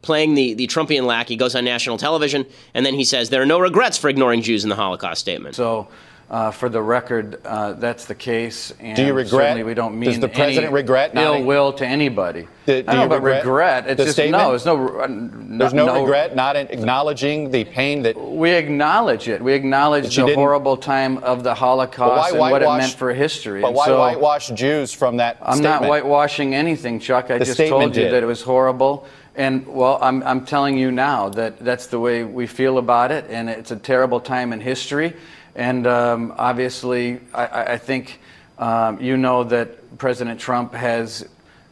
[0.02, 3.46] playing the, the Trumpian lackey, goes on national television, and then he says there are
[3.46, 5.56] no regrets for ignoring Jews in the Holocaust statement.
[5.56, 5.88] So
[6.30, 8.72] uh, for the record, uh, that's the case.
[8.78, 9.30] And do you regret?
[9.30, 12.46] Certainly, we don't mean does the president regret ill will to anybody.
[12.66, 13.88] Do, do I don't know regret, regret.
[13.88, 14.40] It's just statement?
[14.40, 14.50] no.
[14.50, 15.00] There's no.
[15.00, 19.42] Uh, no there's no, no, regret, not acknowledging the pain that we acknowledge it.
[19.42, 23.60] We acknowledge the horrible time of the Holocaust and what it meant for history.
[23.60, 25.38] But why so, whitewash Jews from that?
[25.42, 25.82] I'm statement?
[25.82, 27.32] not whitewashing anything, Chuck.
[27.32, 28.12] I the just told you did.
[28.12, 29.04] that it was horrible.
[29.34, 33.24] And well, I'm, I'm telling you now that that's the way we feel about it,
[33.30, 35.14] and it's a terrible time in history.
[35.54, 38.20] And um, obviously, I, I think
[38.58, 41.28] um, you know that President Trump has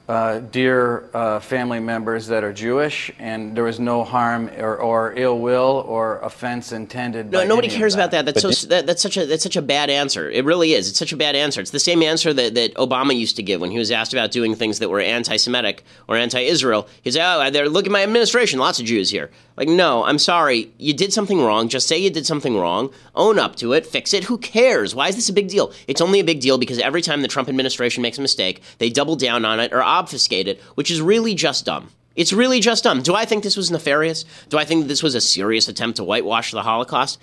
[0.09, 5.13] uh, dear uh, family members that are Jewish, and there was no harm or, or
[5.17, 7.31] ill will or offense intended.
[7.31, 8.01] No, nobody cares that.
[8.01, 8.25] about that.
[8.25, 10.31] That's so, that, that's such a that's such a bad answer.
[10.31, 10.89] It really is.
[10.89, 11.61] It's such a bad answer.
[11.61, 14.31] It's the same answer that, that Obama used to give when he was asked about
[14.31, 16.89] doing things that were anti-Semitic or anti-Israel.
[17.03, 18.59] He He's oh, they're look at my administration.
[18.59, 19.31] Lots of Jews here.
[19.57, 20.71] Like, no, I'm sorry.
[20.79, 21.69] You did something wrong.
[21.69, 22.93] Just say you did something wrong.
[23.15, 23.87] Own up to it.
[23.87, 24.25] Fix it.
[24.25, 24.95] Who cares?
[24.95, 25.73] Why is this a big deal?
[25.87, 28.91] It's only a big deal because every time the Trump administration makes a mistake, they
[28.91, 31.91] double down on it or obfuscate it, which is really just dumb.
[32.15, 33.03] It's really just dumb.
[33.03, 34.25] Do I think this was nefarious?
[34.49, 37.21] Do I think this was a serious attempt to whitewash the Holocaust?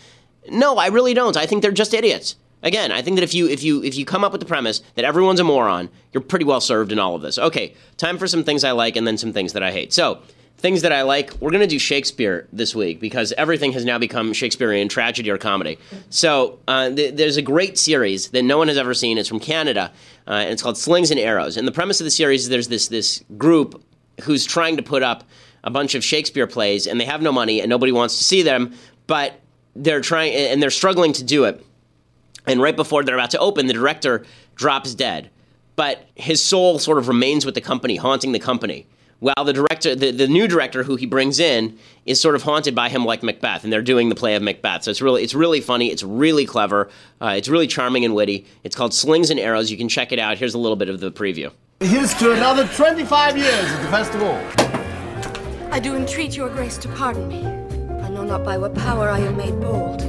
[0.50, 1.36] No, I really don't.
[1.36, 2.36] I think they're just idiots.
[2.64, 4.82] Again, I think that if you if you if you come up with the premise
[4.96, 7.38] that everyone's a moron, you're pretty well served in all of this.
[7.38, 9.94] Okay, time for some things I like and then some things that I hate.
[9.94, 10.22] So,
[10.58, 13.98] things that I like, we're going to do Shakespeare this week because everything has now
[13.98, 15.78] become Shakespearean tragedy or comedy.
[16.10, 19.18] So uh, th- there's a great series that no one has ever seen.
[19.18, 19.92] It's from Canada,
[20.28, 21.58] uh, and it's called Slings and Arrows.
[21.58, 23.84] And the premise of the series is there's this this group
[24.24, 25.24] who's trying to put up
[25.64, 28.42] a bunch of Shakespeare plays, and they have no money, and nobody wants to see
[28.42, 28.74] them,
[29.08, 29.40] but
[29.76, 31.64] they're trying and they're struggling to do it.
[32.48, 34.26] And right before they're about to open, the director
[34.56, 35.30] drops dead,
[35.76, 38.86] but his soul sort of remains with the company, haunting the company
[39.26, 42.76] while the director, the, the new director who he brings in, is sort of haunted
[42.76, 44.84] by him like Macbeth, and they're doing the play of Macbeth.
[44.84, 45.88] So it's really, it's really funny.
[45.88, 46.92] It's really clever.
[47.20, 48.46] Uh, it's really charming and witty.
[48.64, 49.72] It's called Slings and Arrows.
[49.72, 50.38] You can check it out.
[50.38, 51.52] Here's a little bit of the preview.
[51.80, 55.72] Here's to another 25 years at the festival.
[55.72, 57.48] I do entreat your grace to pardon me.
[58.04, 60.05] I know not by what power I am made bold.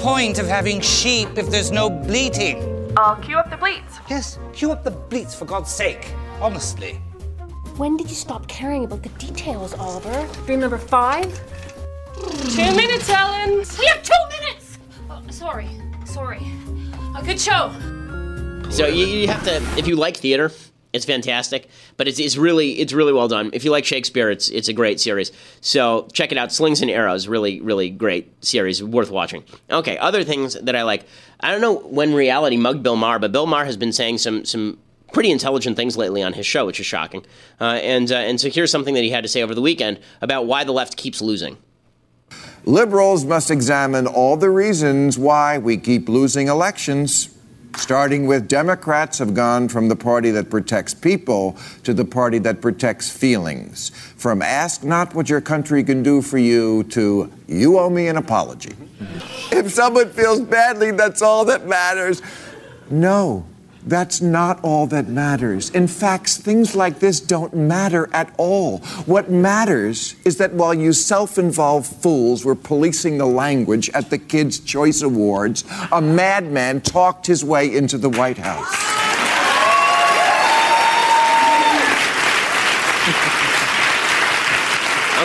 [0.00, 2.58] Point of having sheep if there's no bleating?
[2.96, 3.98] I'll cue up the bleats.
[4.08, 6.14] Yes, cue up the bleats for God's sake.
[6.40, 6.94] Honestly.
[7.76, 10.26] When did you stop caring about the details, Oliver?
[10.46, 11.30] Dream number five?
[12.48, 13.62] Two minutes, Ellen.
[13.78, 14.78] We have two minutes!
[15.10, 15.68] Oh, sorry.
[16.06, 16.40] Sorry.
[17.14, 17.70] A good show.
[18.70, 20.50] So you, you have to, if you like theater,
[20.92, 23.50] it's fantastic, but it's, it's really it's really well done.
[23.52, 25.30] If you like Shakespeare, it's it's a great series.
[25.60, 26.52] So check it out.
[26.52, 29.44] Slings and Arrows, really really great series, worth watching.
[29.70, 31.04] Okay, other things that I like.
[31.40, 34.44] I don't know when reality mugged Bill Maher, but Bill Maher has been saying some
[34.44, 34.78] some
[35.12, 37.24] pretty intelligent things lately on his show, which is shocking.
[37.60, 40.00] Uh, and uh, and so here's something that he had to say over the weekend
[40.20, 41.56] about why the left keeps losing.
[42.64, 47.34] Liberals must examine all the reasons why we keep losing elections
[47.76, 52.60] starting with Democrats have gone from the party that protects people to the party that
[52.60, 53.90] protects feelings.
[54.16, 58.16] From ask not what your country can do for you to you owe me an
[58.16, 58.74] apology.
[59.50, 62.22] If someone feels badly, that's all that matters.
[62.90, 63.46] No.
[63.86, 65.70] That's not all that matters.
[65.70, 68.78] In fact, things like this don't matter at all.
[69.06, 74.18] What matters is that while you self involved fools were policing the language at the
[74.18, 78.99] Kids' Choice Awards, a madman talked his way into the White House.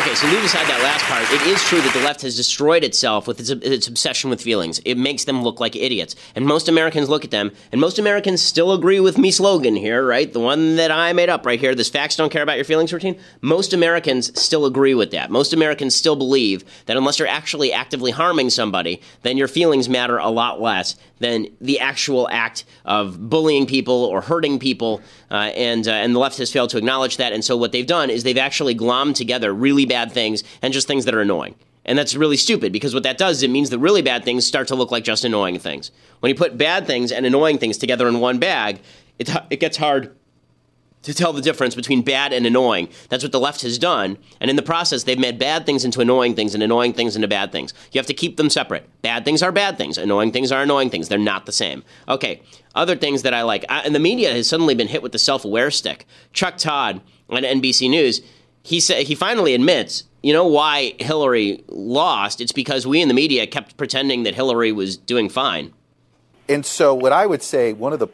[0.05, 1.23] Okay, so leave aside that last part.
[1.33, 4.77] It is true that the left has destroyed itself with its, its, obsession with feelings.
[4.85, 6.15] It makes them look like idiots.
[6.35, 10.05] And most Americans look at them, and most Americans still agree with me slogan here,
[10.05, 10.31] right?
[10.31, 12.93] The one that I made up right here, this facts don't care about your feelings
[12.93, 13.19] routine.
[13.41, 15.31] Most Americans still agree with that.
[15.31, 20.19] Most Americans still believe that unless you're actually actively harming somebody, then your feelings matter
[20.19, 25.01] a lot less than the actual act of bullying people or hurting people.
[25.31, 27.33] Uh, and, uh, and the left has failed to acknowledge that.
[27.33, 30.87] And so what they've done is they've actually glommed together really bad things and just
[30.87, 31.55] things that are annoying.
[31.85, 34.45] And that's really stupid because what that does is it means the really bad things
[34.45, 35.91] start to look like just annoying things.
[36.19, 38.79] When you put bad things and annoying things together in one bag,
[39.19, 40.15] it, it gets hard
[41.05, 42.89] to tell the difference between bad and annoying.
[43.09, 44.17] That's what the left has done.
[44.41, 47.27] And in the process, they've made bad things into annoying things and annoying things into
[47.27, 47.75] bad things.
[47.91, 48.89] You have to keep them separate.
[49.03, 51.07] Bad things are bad things, annoying things are annoying things.
[51.07, 51.83] They're not the same.
[52.09, 52.41] Okay,
[52.73, 53.65] other things that I like.
[53.69, 56.07] I, and the media has suddenly been hit with the self aware stick.
[56.33, 58.21] Chuck Todd on NBC News,
[58.66, 62.41] he, said, he finally admits you know why Hillary lost?
[62.41, 65.72] It's because we in the media kept pretending that Hillary was doing fine.
[66.49, 68.07] And so, what I would say, one of the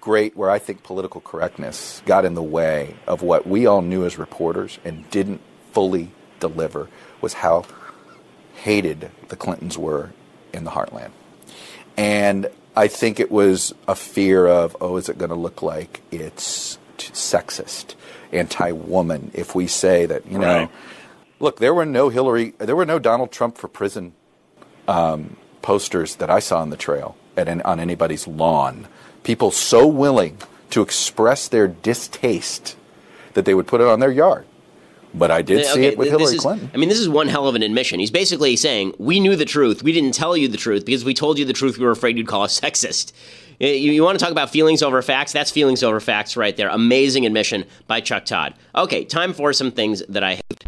[0.00, 4.04] great where I think political correctness got in the way of what we all knew
[4.04, 5.40] as reporters and didn't
[5.70, 6.88] fully deliver
[7.20, 7.64] was how
[8.54, 10.10] hated the Clintons were
[10.52, 11.12] in the heartland.
[11.96, 16.00] And I think it was a fear of, oh, is it going to look like
[16.10, 17.94] it's sexist,
[18.32, 20.46] anti woman if we say that, you know.
[20.46, 20.70] Right
[21.42, 24.12] Look, there were no Hillary, there were no Donald Trump for prison
[24.86, 28.86] um, posters that I saw on the trail at on anybody's lawn.
[29.24, 30.38] People so willing
[30.70, 32.76] to express their distaste
[33.34, 34.46] that they would put it on their yard.
[35.14, 36.70] But I did okay, see it with Hillary is, Clinton.
[36.72, 38.00] I mean, this is one hell of an admission.
[38.00, 39.82] He's basically saying, We knew the truth.
[39.82, 41.78] We didn't tell you the truth because we told you the truth.
[41.78, 43.12] We were afraid you'd call us sexist.
[43.58, 45.32] You, you want to talk about feelings over facts?
[45.32, 46.68] That's feelings over facts right there.
[46.68, 48.54] Amazing admission by Chuck Todd.
[48.74, 50.64] Okay, time for some things that I hate.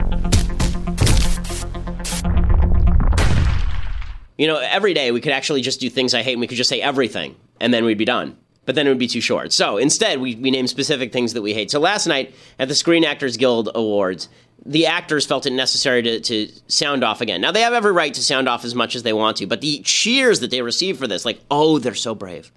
[4.36, 6.57] You know, every day we could actually just do things I hate and we could
[6.57, 8.36] just say everything and then we'd be done.
[8.66, 9.52] But then it would be too short.
[9.52, 11.70] So instead, we, we name specific things that we hate.
[11.70, 14.28] So last night at the Screen Actors Guild Awards,
[14.64, 17.40] the actors felt it necessary to, to sound off again.
[17.40, 19.60] Now, they have every right to sound off as much as they want to, but
[19.60, 22.50] the cheers that they received for this, like, oh, they're so brave.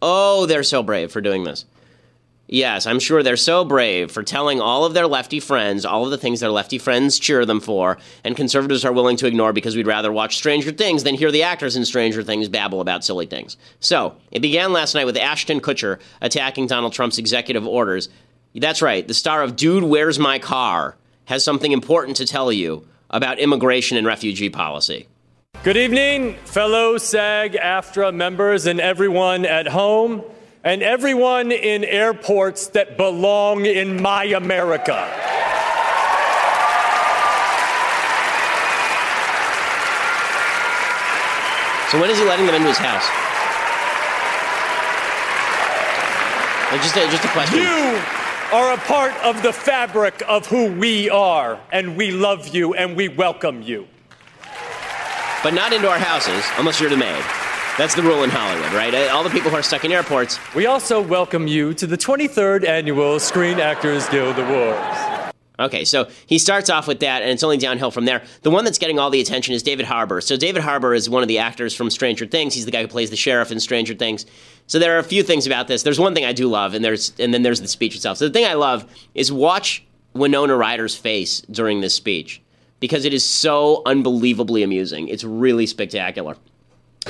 [0.00, 1.64] Oh, they're so brave for doing this.
[2.50, 6.10] Yes, I'm sure they're so brave for telling all of their lefty friends all of
[6.10, 9.76] the things their lefty friends cheer them for, and conservatives are willing to ignore because
[9.76, 13.26] we'd rather watch Stranger Things than hear the actors in Stranger Things babble about silly
[13.26, 13.58] things.
[13.80, 18.08] So, it began last night with Ashton Kutcher attacking Donald Trump's executive orders.
[18.54, 20.96] That's right, the star of Dude, Where's My Car
[21.26, 25.06] has something important to tell you about immigration and refugee policy.
[25.64, 30.24] Good evening, fellow SAG AFTRA members and everyone at home
[30.64, 35.08] and everyone in airports that belong in my America.
[41.90, 43.08] So when is he letting them into his house?
[46.70, 47.60] Uh, just a, just a question.
[47.60, 47.98] You
[48.52, 52.94] are a part of the fabric of who we are, and we love you and
[52.94, 53.86] we welcome you.
[55.42, 57.24] But not into our houses, unless you're the maid.
[57.78, 58.92] That's the rule in Hollywood, right?
[58.92, 60.40] Uh, all the people who are stuck in airports.
[60.52, 65.32] We also welcome you to the 23rd Annual Screen Actors Guild Awards.
[65.60, 68.24] Okay, so he starts off with that, and it's only downhill from there.
[68.42, 70.20] The one that's getting all the attention is David Harbour.
[70.20, 72.52] So David Harbour is one of the actors from Stranger Things.
[72.52, 74.26] He's the guy who plays the sheriff in Stranger Things.
[74.66, 75.84] So there are a few things about this.
[75.84, 78.18] There's one thing I do love, and there's and then there's the speech itself.
[78.18, 82.42] So the thing I love is watch Winona Ryder's face during this speech
[82.80, 85.06] because it is so unbelievably amusing.
[85.06, 86.36] It's really spectacular.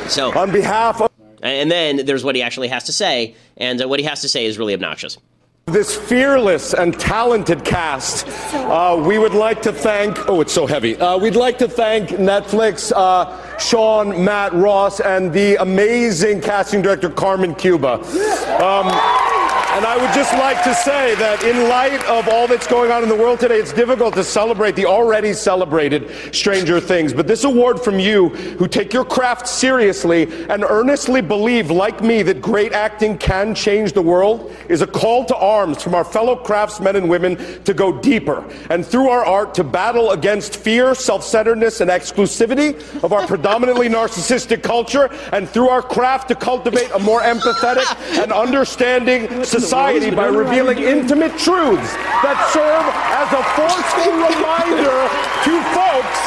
[0.09, 1.11] So, on behalf of.
[1.42, 4.28] And then there's what he actually has to say, and uh, what he has to
[4.28, 5.18] say is really obnoxious.
[5.66, 10.28] This fearless and talented cast, uh, we would like to thank.
[10.28, 10.96] Oh, it's so heavy.
[10.96, 17.11] Uh, we'd like to thank Netflix, uh, Shawn, Matt, Ross, and the amazing casting director
[17.11, 18.01] Carmen Cuba.
[18.64, 19.38] Um,
[19.79, 23.05] and I would just like to say that in light of all that's going on
[23.05, 27.12] in the world today, it's difficult to celebrate the already celebrated Stranger Things.
[27.12, 32.24] But this award from you, who take your craft seriously and earnestly believe, like me,
[32.24, 36.35] that great acting can change the world, is a call to arms from our fellow
[36.35, 41.22] craftsmen and women to go deeper and through our art to battle against fear, self
[41.22, 42.74] centeredness, and exclusivity
[43.05, 47.87] of our predominantly narcissistic culture, and through our craft to cultivate a more empathetic
[48.20, 51.93] and understanding society society by revealing intimate truths
[52.25, 54.97] that serve as a forceful reminder
[55.45, 56.25] to folks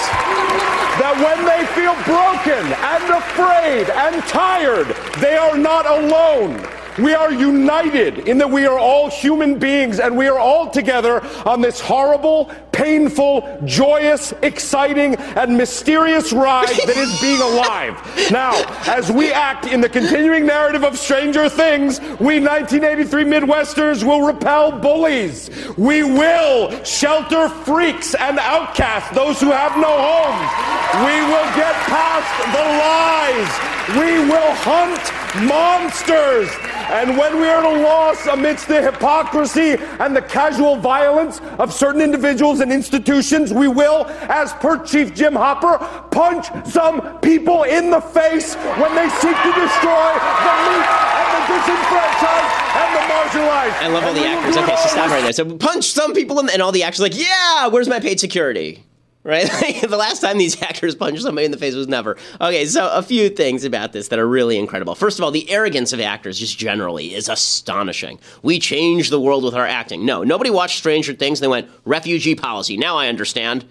[1.02, 6.80] that when they feel broken and afraid and tired, they are not alone.
[7.00, 11.26] We are united in that we are all human beings and we are all together
[11.46, 18.00] on this horrible, painful, joyous, exciting, and mysterious ride that is being alive.
[18.32, 18.54] Now,
[18.88, 24.72] as we act in the continuing narrative of Stranger Things, we 1983 Midwesters will repel
[24.72, 25.50] bullies.
[25.78, 30.72] We will shelter freaks and outcasts, those who have no homes.
[31.04, 33.72] We will get past the lies.
[34.00, 35.02] We will hunt
[35.48, 36.50] monsters.
[36.92, 41.74] And when we are at a loss amidst the hypocrisy and the casual violence of
[41.74, 45.78] certain individuals and institutions, we will, as per Chief Jim Hopper,
[46.12, 50.12] punch some people in the face when they seek to destroy
[50.44, 53.82] the meek and the disenfranchised and the marginalized.
[53.82, 54.58] I love all the actors.
[54.58, 55.34] Okay, so stop right there.
[55.34, 58.84] So punch some people in, and all the actors like, yeah, where's my paid security?
[59.24, 59.47] Right?
[59.82, 62.17] the last time these actors punched somebody in the face was never.
[62.39, 64.95] Okay, so a few things about this that are really incredible.
[64.95, 68.19] First of all, the arrogance of actors just generally is astonishing.
[68.41, 70.05] We change the world with our acting.
[70.05, 72.78] No, nobody watched Stranger Things and they went, refugee policy.
[72.78, 73.65] Now I understand.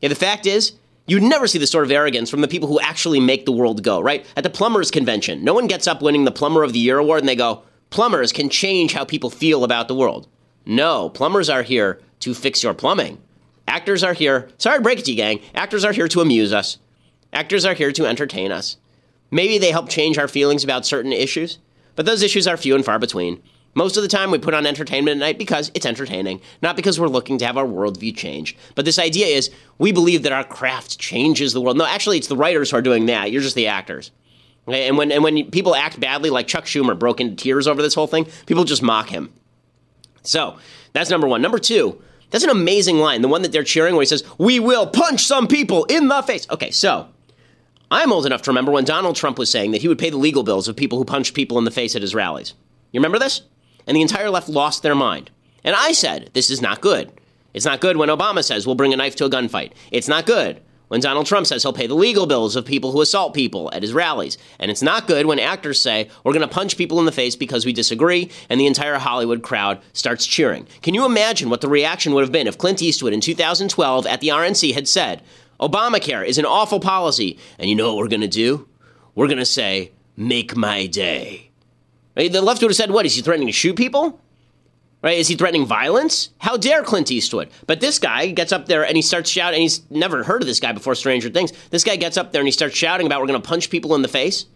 [0.00, 0.72] Yeah, the fact is,
[1.06, 3.82] You'd never see this sort of arrogance from the people who actually make the world
[3.82, 4.24] go, right?
[4.36, 7.20] At the plumbers convention, no one gets up winning the plumber of the year award
[7.20, 10.26] and they go, plumbers can change how people feel about the world.
[10.64, 13.18] No, plumbers are here to fix your plumbing.
[13.66, 14.48] Actors are here.
[14.58, 15.40] Sorry to break it to you, gang.
[15.54, 16.78] Actors are here to amuse us.
[17.32, 18.76] Actors are here to entertain us.
[19.30, 21.58] Maybe they help change our feelings about certain issues,
[21.96, 23.42] but those issues are few and far between.
[23.74, 27.00] Most of the time, we put on entertainment at night because it's entertaining, not because
[27.00, 28.56] we're looking to have our worldview changed.
[28.76, 31.76] But this idea is we believe that our craft changes the world.
[31.76, 33.32] No, actually, it's the writers who are doing that.
[33.32, 34.12] You're just the actors.
[34.68, 34.86] Okay?
[34.86, 37.94] And when and when people act badly, like Chuck Schumer broke into tears over this
[37.94, 39.32] whole thing, people just mock him.
[40.22, 40.56] So
[40.92, 41.42] that's number one.
[41.42, 42.00] Number two,
[42.30, 43.22] that's an amazing line.
[43.22, 46.22] The one that they're cheering where he says, We will punch some people in the
[46.22, 46.46] face.
[46.50, 47.08] Okay, so
[47.90, 50.16] I'm old enough to remember when Donald Trump was saying that he would pay the
[50.16, 52.54] legal bills of people who punched people in the face at his rallies.
[52.92, 53.42] You remember this?
[53.86, 55.30] And the entire left lost their mind.
[55.62, 57.12] And I said, This is not good.
[57.52, 59.72] It's not good when Obama says we'll bring a knife to a gunfight.
[59.92, 63.00] It's not good when Donald Trump says he'll pay the legal bills of people who
[63.00, 64.38] assault people at his rallies.
[64.58, 67.36] And it's not good when actors say, we're going to punch people in the face
[67.36, 70.66] because we disagree, and the entire Hollywood crowd starts cheering.
[70.82, 74.20] Can you imagine what the reaction would have been if Clint Eastwood in 2012 at
[74.20, 75.22] the RNC had said,
[75.60, 78.68] Obamacare is an awful policy, and you know what we're going to do?
[79.14, 81.50] We're going to say, make my day.
[82.16, 83.06] The left would have said, what?
[83.06, 84.20] Is he threatening to shoot people?
[85.04, 85.18] Right?
[85.18, 86.30] Is he threatening violence?
[86.38, 87.50] How dare Clint Eastwood?
[87.66, 90.46] But this guy gets up there and he starts shouting, and he's never heard of
[90.46, 91.52] this guy before Stranger Things.
[91.68, 93.94] This guy gets up there and he starts shouting about we're going to punch people
[93.94, 94.46] in the face.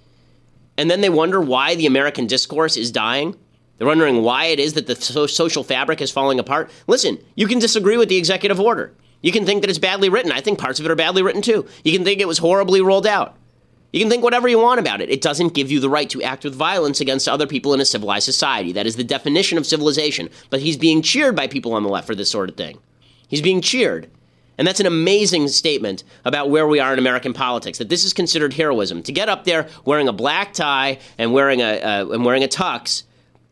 [0.79, 3.37] And then they wonder why the American discourse is dying.
[3.77, 6.71] They're wondering why it is that the so- social fabric is falling apart.
[6.87, 8.95] Listen, you can disagree with the executive order.
[9.21, 10.33] You can think that it's badly written.
[10.33, 11.67] I think parts of it are badly written too.
[11.85, 13.37] You can think it was horribly rolled out.
[13.93, 15.09] You can think whatever you want about it.
[15.09, 17.87] It doesn't give you the right to act with violence against other people in a
[17.87, 18.73] civilized society.
[18.73, 20.29] That is the definition of civilization.
[20.51, 22.79] But he's being cheered by people on the left for this sort of thing.
[23.29, 24.11] He's being cheered.
[24.59, 27.79] And that's an amazing statement about where we are in American politics.
[27.79, 31.63] That this is considered heroism to get up there wearing a black tie and wearing
[31.63, 33.05] a uh, and wearing a tux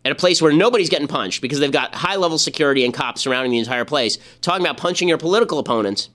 [0.04, 3.22] at a place where nobody's getting punched because they've got high level security and cops
[3.22, 6.10] surrounding the entire place, talking about punching your political opponents.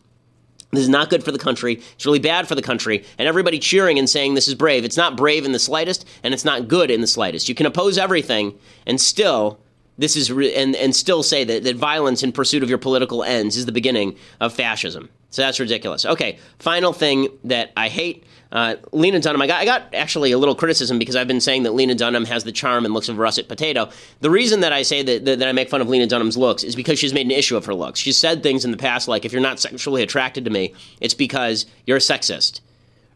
[0.71, 1.81] This is not good for the country.
[1.95, 3.03] It's really bad for the country.
[3.17, 4.85] And everybody cheering and saying this is brave.
[4.85, 7.49] It's not brave in the slightest, and it's not good in the slightest.
[7.49, 9.59] You can oppose everything and still
[9.97, 13.23] this is re- and and still say that, that violence in pursuit of your political
[13.23, 15.09] ends is the beginning of fascism.
[15.29, 16.05] So that's ridiculous.
[16.05, 18.23] Okay, final thing that I hate.
[18.51, 21.63] Uh, Lena Dunham, I got, I got actually a little criticism because I've been saying
[21.63, 23.89] that Lena Dunham has the charm and looks of russet potato.
[24.19, 26.63] The reason that I say that, that, that I make fun of Lena Dunham's looks
[26.63, 27.99] is because she's made an issue of her looks.
[27.99, 31.13] She's said things in the past like, if you're not sexually attracted to me, it's
[31.13, 32.59] because you're a sexist.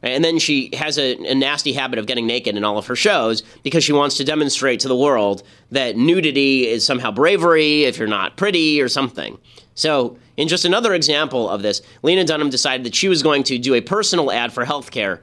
[0.05, 2.95] And then she has a, a, nasty habit of getting naked in all of her
[2.95, 5.41] shows because she wants to demonstrate to the world
[5.71, 9.39] that nudity is somehow bravery if you're not pretty or something.
[9.73, 13.57] So, in just another example of this, Lena Dunham decided that she was going to
[13.57, 15.21] do a personal ad for healthcare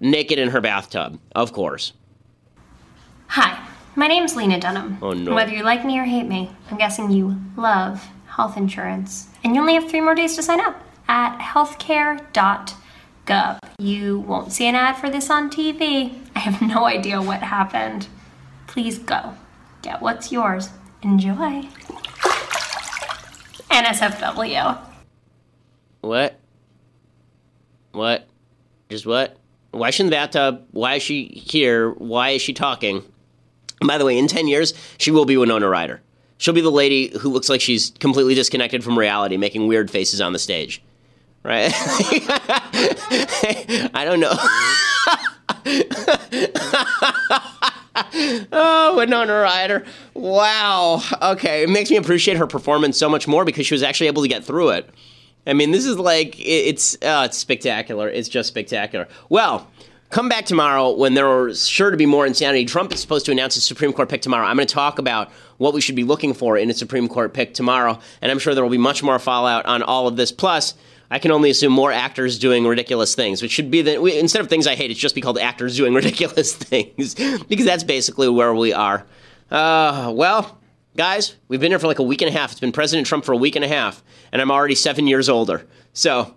[0.00, 1.92] naked in her bathtub, of course.
[3.28, 3.62] Hi,
[3.94, 4.98] my name's Lena Dunham.
[5.02, 5.34] Oh, no.
[5.34, 9.28] Whether you like me or hate me, I'm guessing you love health insurance.
[9.44, 11.38] And you only have three more days to sign up at
[13.24, 13.58] healthcare.gov.
[13.78, 16.14] You won't see an ad for this on TV.
[16.34, 18.08] I have no idea what happened.
[18.66, 19.34] Please go.
[19.82, 20.70] Get what's yours.
[21.02, 21.68] Enjoy.
[23.70, 24.78] NSFW.
[26.00, 26.38] What?
[27.92, 28.26] What?
[28.88, 29.36] Just what?
[29.70, 30.66] Why shouldn't the bathtub?
[30.70, 31.90] Why is she here?
[31.92, 33.02] Why is she talking?
[33.84, 36.00] By the way, in 10 years, she will be Winona Ryder.
[36.38, 40.20] She'll be the lady who looks like she's completely disconnected from reality, making weird faces
[40.20, 40.82] on the stage.
[41.44, 41.72] Right?
[43.94, 44.32] I don't know.
[48.52, 49.84] oh, Winona Ryder.
[50.14, 51.02] Wow.
[51.20, 51.64] Okay.
[51.64, 54.28] It makes me appreciate her performance so much more because she was actually able to
[54.28, 54.88] get through it.
[55.46, 58.08] I mean, this is like, it's, oh, it's spectacular.
[58.08, 59.06] It's just spectacular.
[59.28, 59.70] Well,
[60.08, 62.64] come back tomorrow when there are sure to be more insanity.
[62.64, 64.46] Trump is supposed to announce his Supreme Court pick tomorrow.
[64.46, 67.34] I'm going to talk about what we should be looking for in a Supreme Court
[67.34, 70.32] pick tomorrow, and I'm sure there will be much more fallout on all of this.
[70.32, 70.74] Plus,
[71.10, 74.48] I can only assume more actors doing ridiculous things, which should be we, instead of
[74.48, 77.14] things I hate, it's just be called actors doing ridiculous things
[77.48, 79.06] because that's basically where we are.
[79.50, 80.58] Uh, well,
[80.96, 82.52] guys, we've been here for like a week and a half.
[82.52, 84.02] It's been President Trump for a week and a half,
[84.32, 85.66] and I'm already seven years older.
[85.92, 86.34] So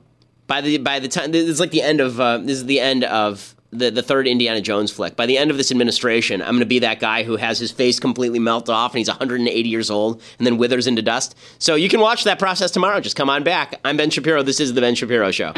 [0.47, 2.79] by the by the time this is like the end of uh, this is the
[2.79, 5.15] end of the, the third Indiana Jones flick.
[5.15, 7.71] By the end of this administration, I'm going to be that guy who has his
[7.71, 11.35] face completely melt off and he's 180 years old and then withers into dust.
[11.59, 12.99] So you can watch that process tomorrow.
[12.99, 13.79] Just come on back.
[13.83, 14.43] I'm Ben Shapiro.
[14.43, 15.53] This is The Ben Shapiro Show.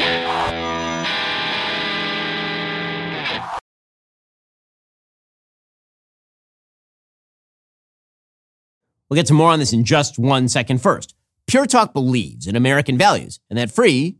[9.08, 11.16] We'll get to more on this in just one second first.
[11.48, 14.19] Pure Talk believes in American values, and that free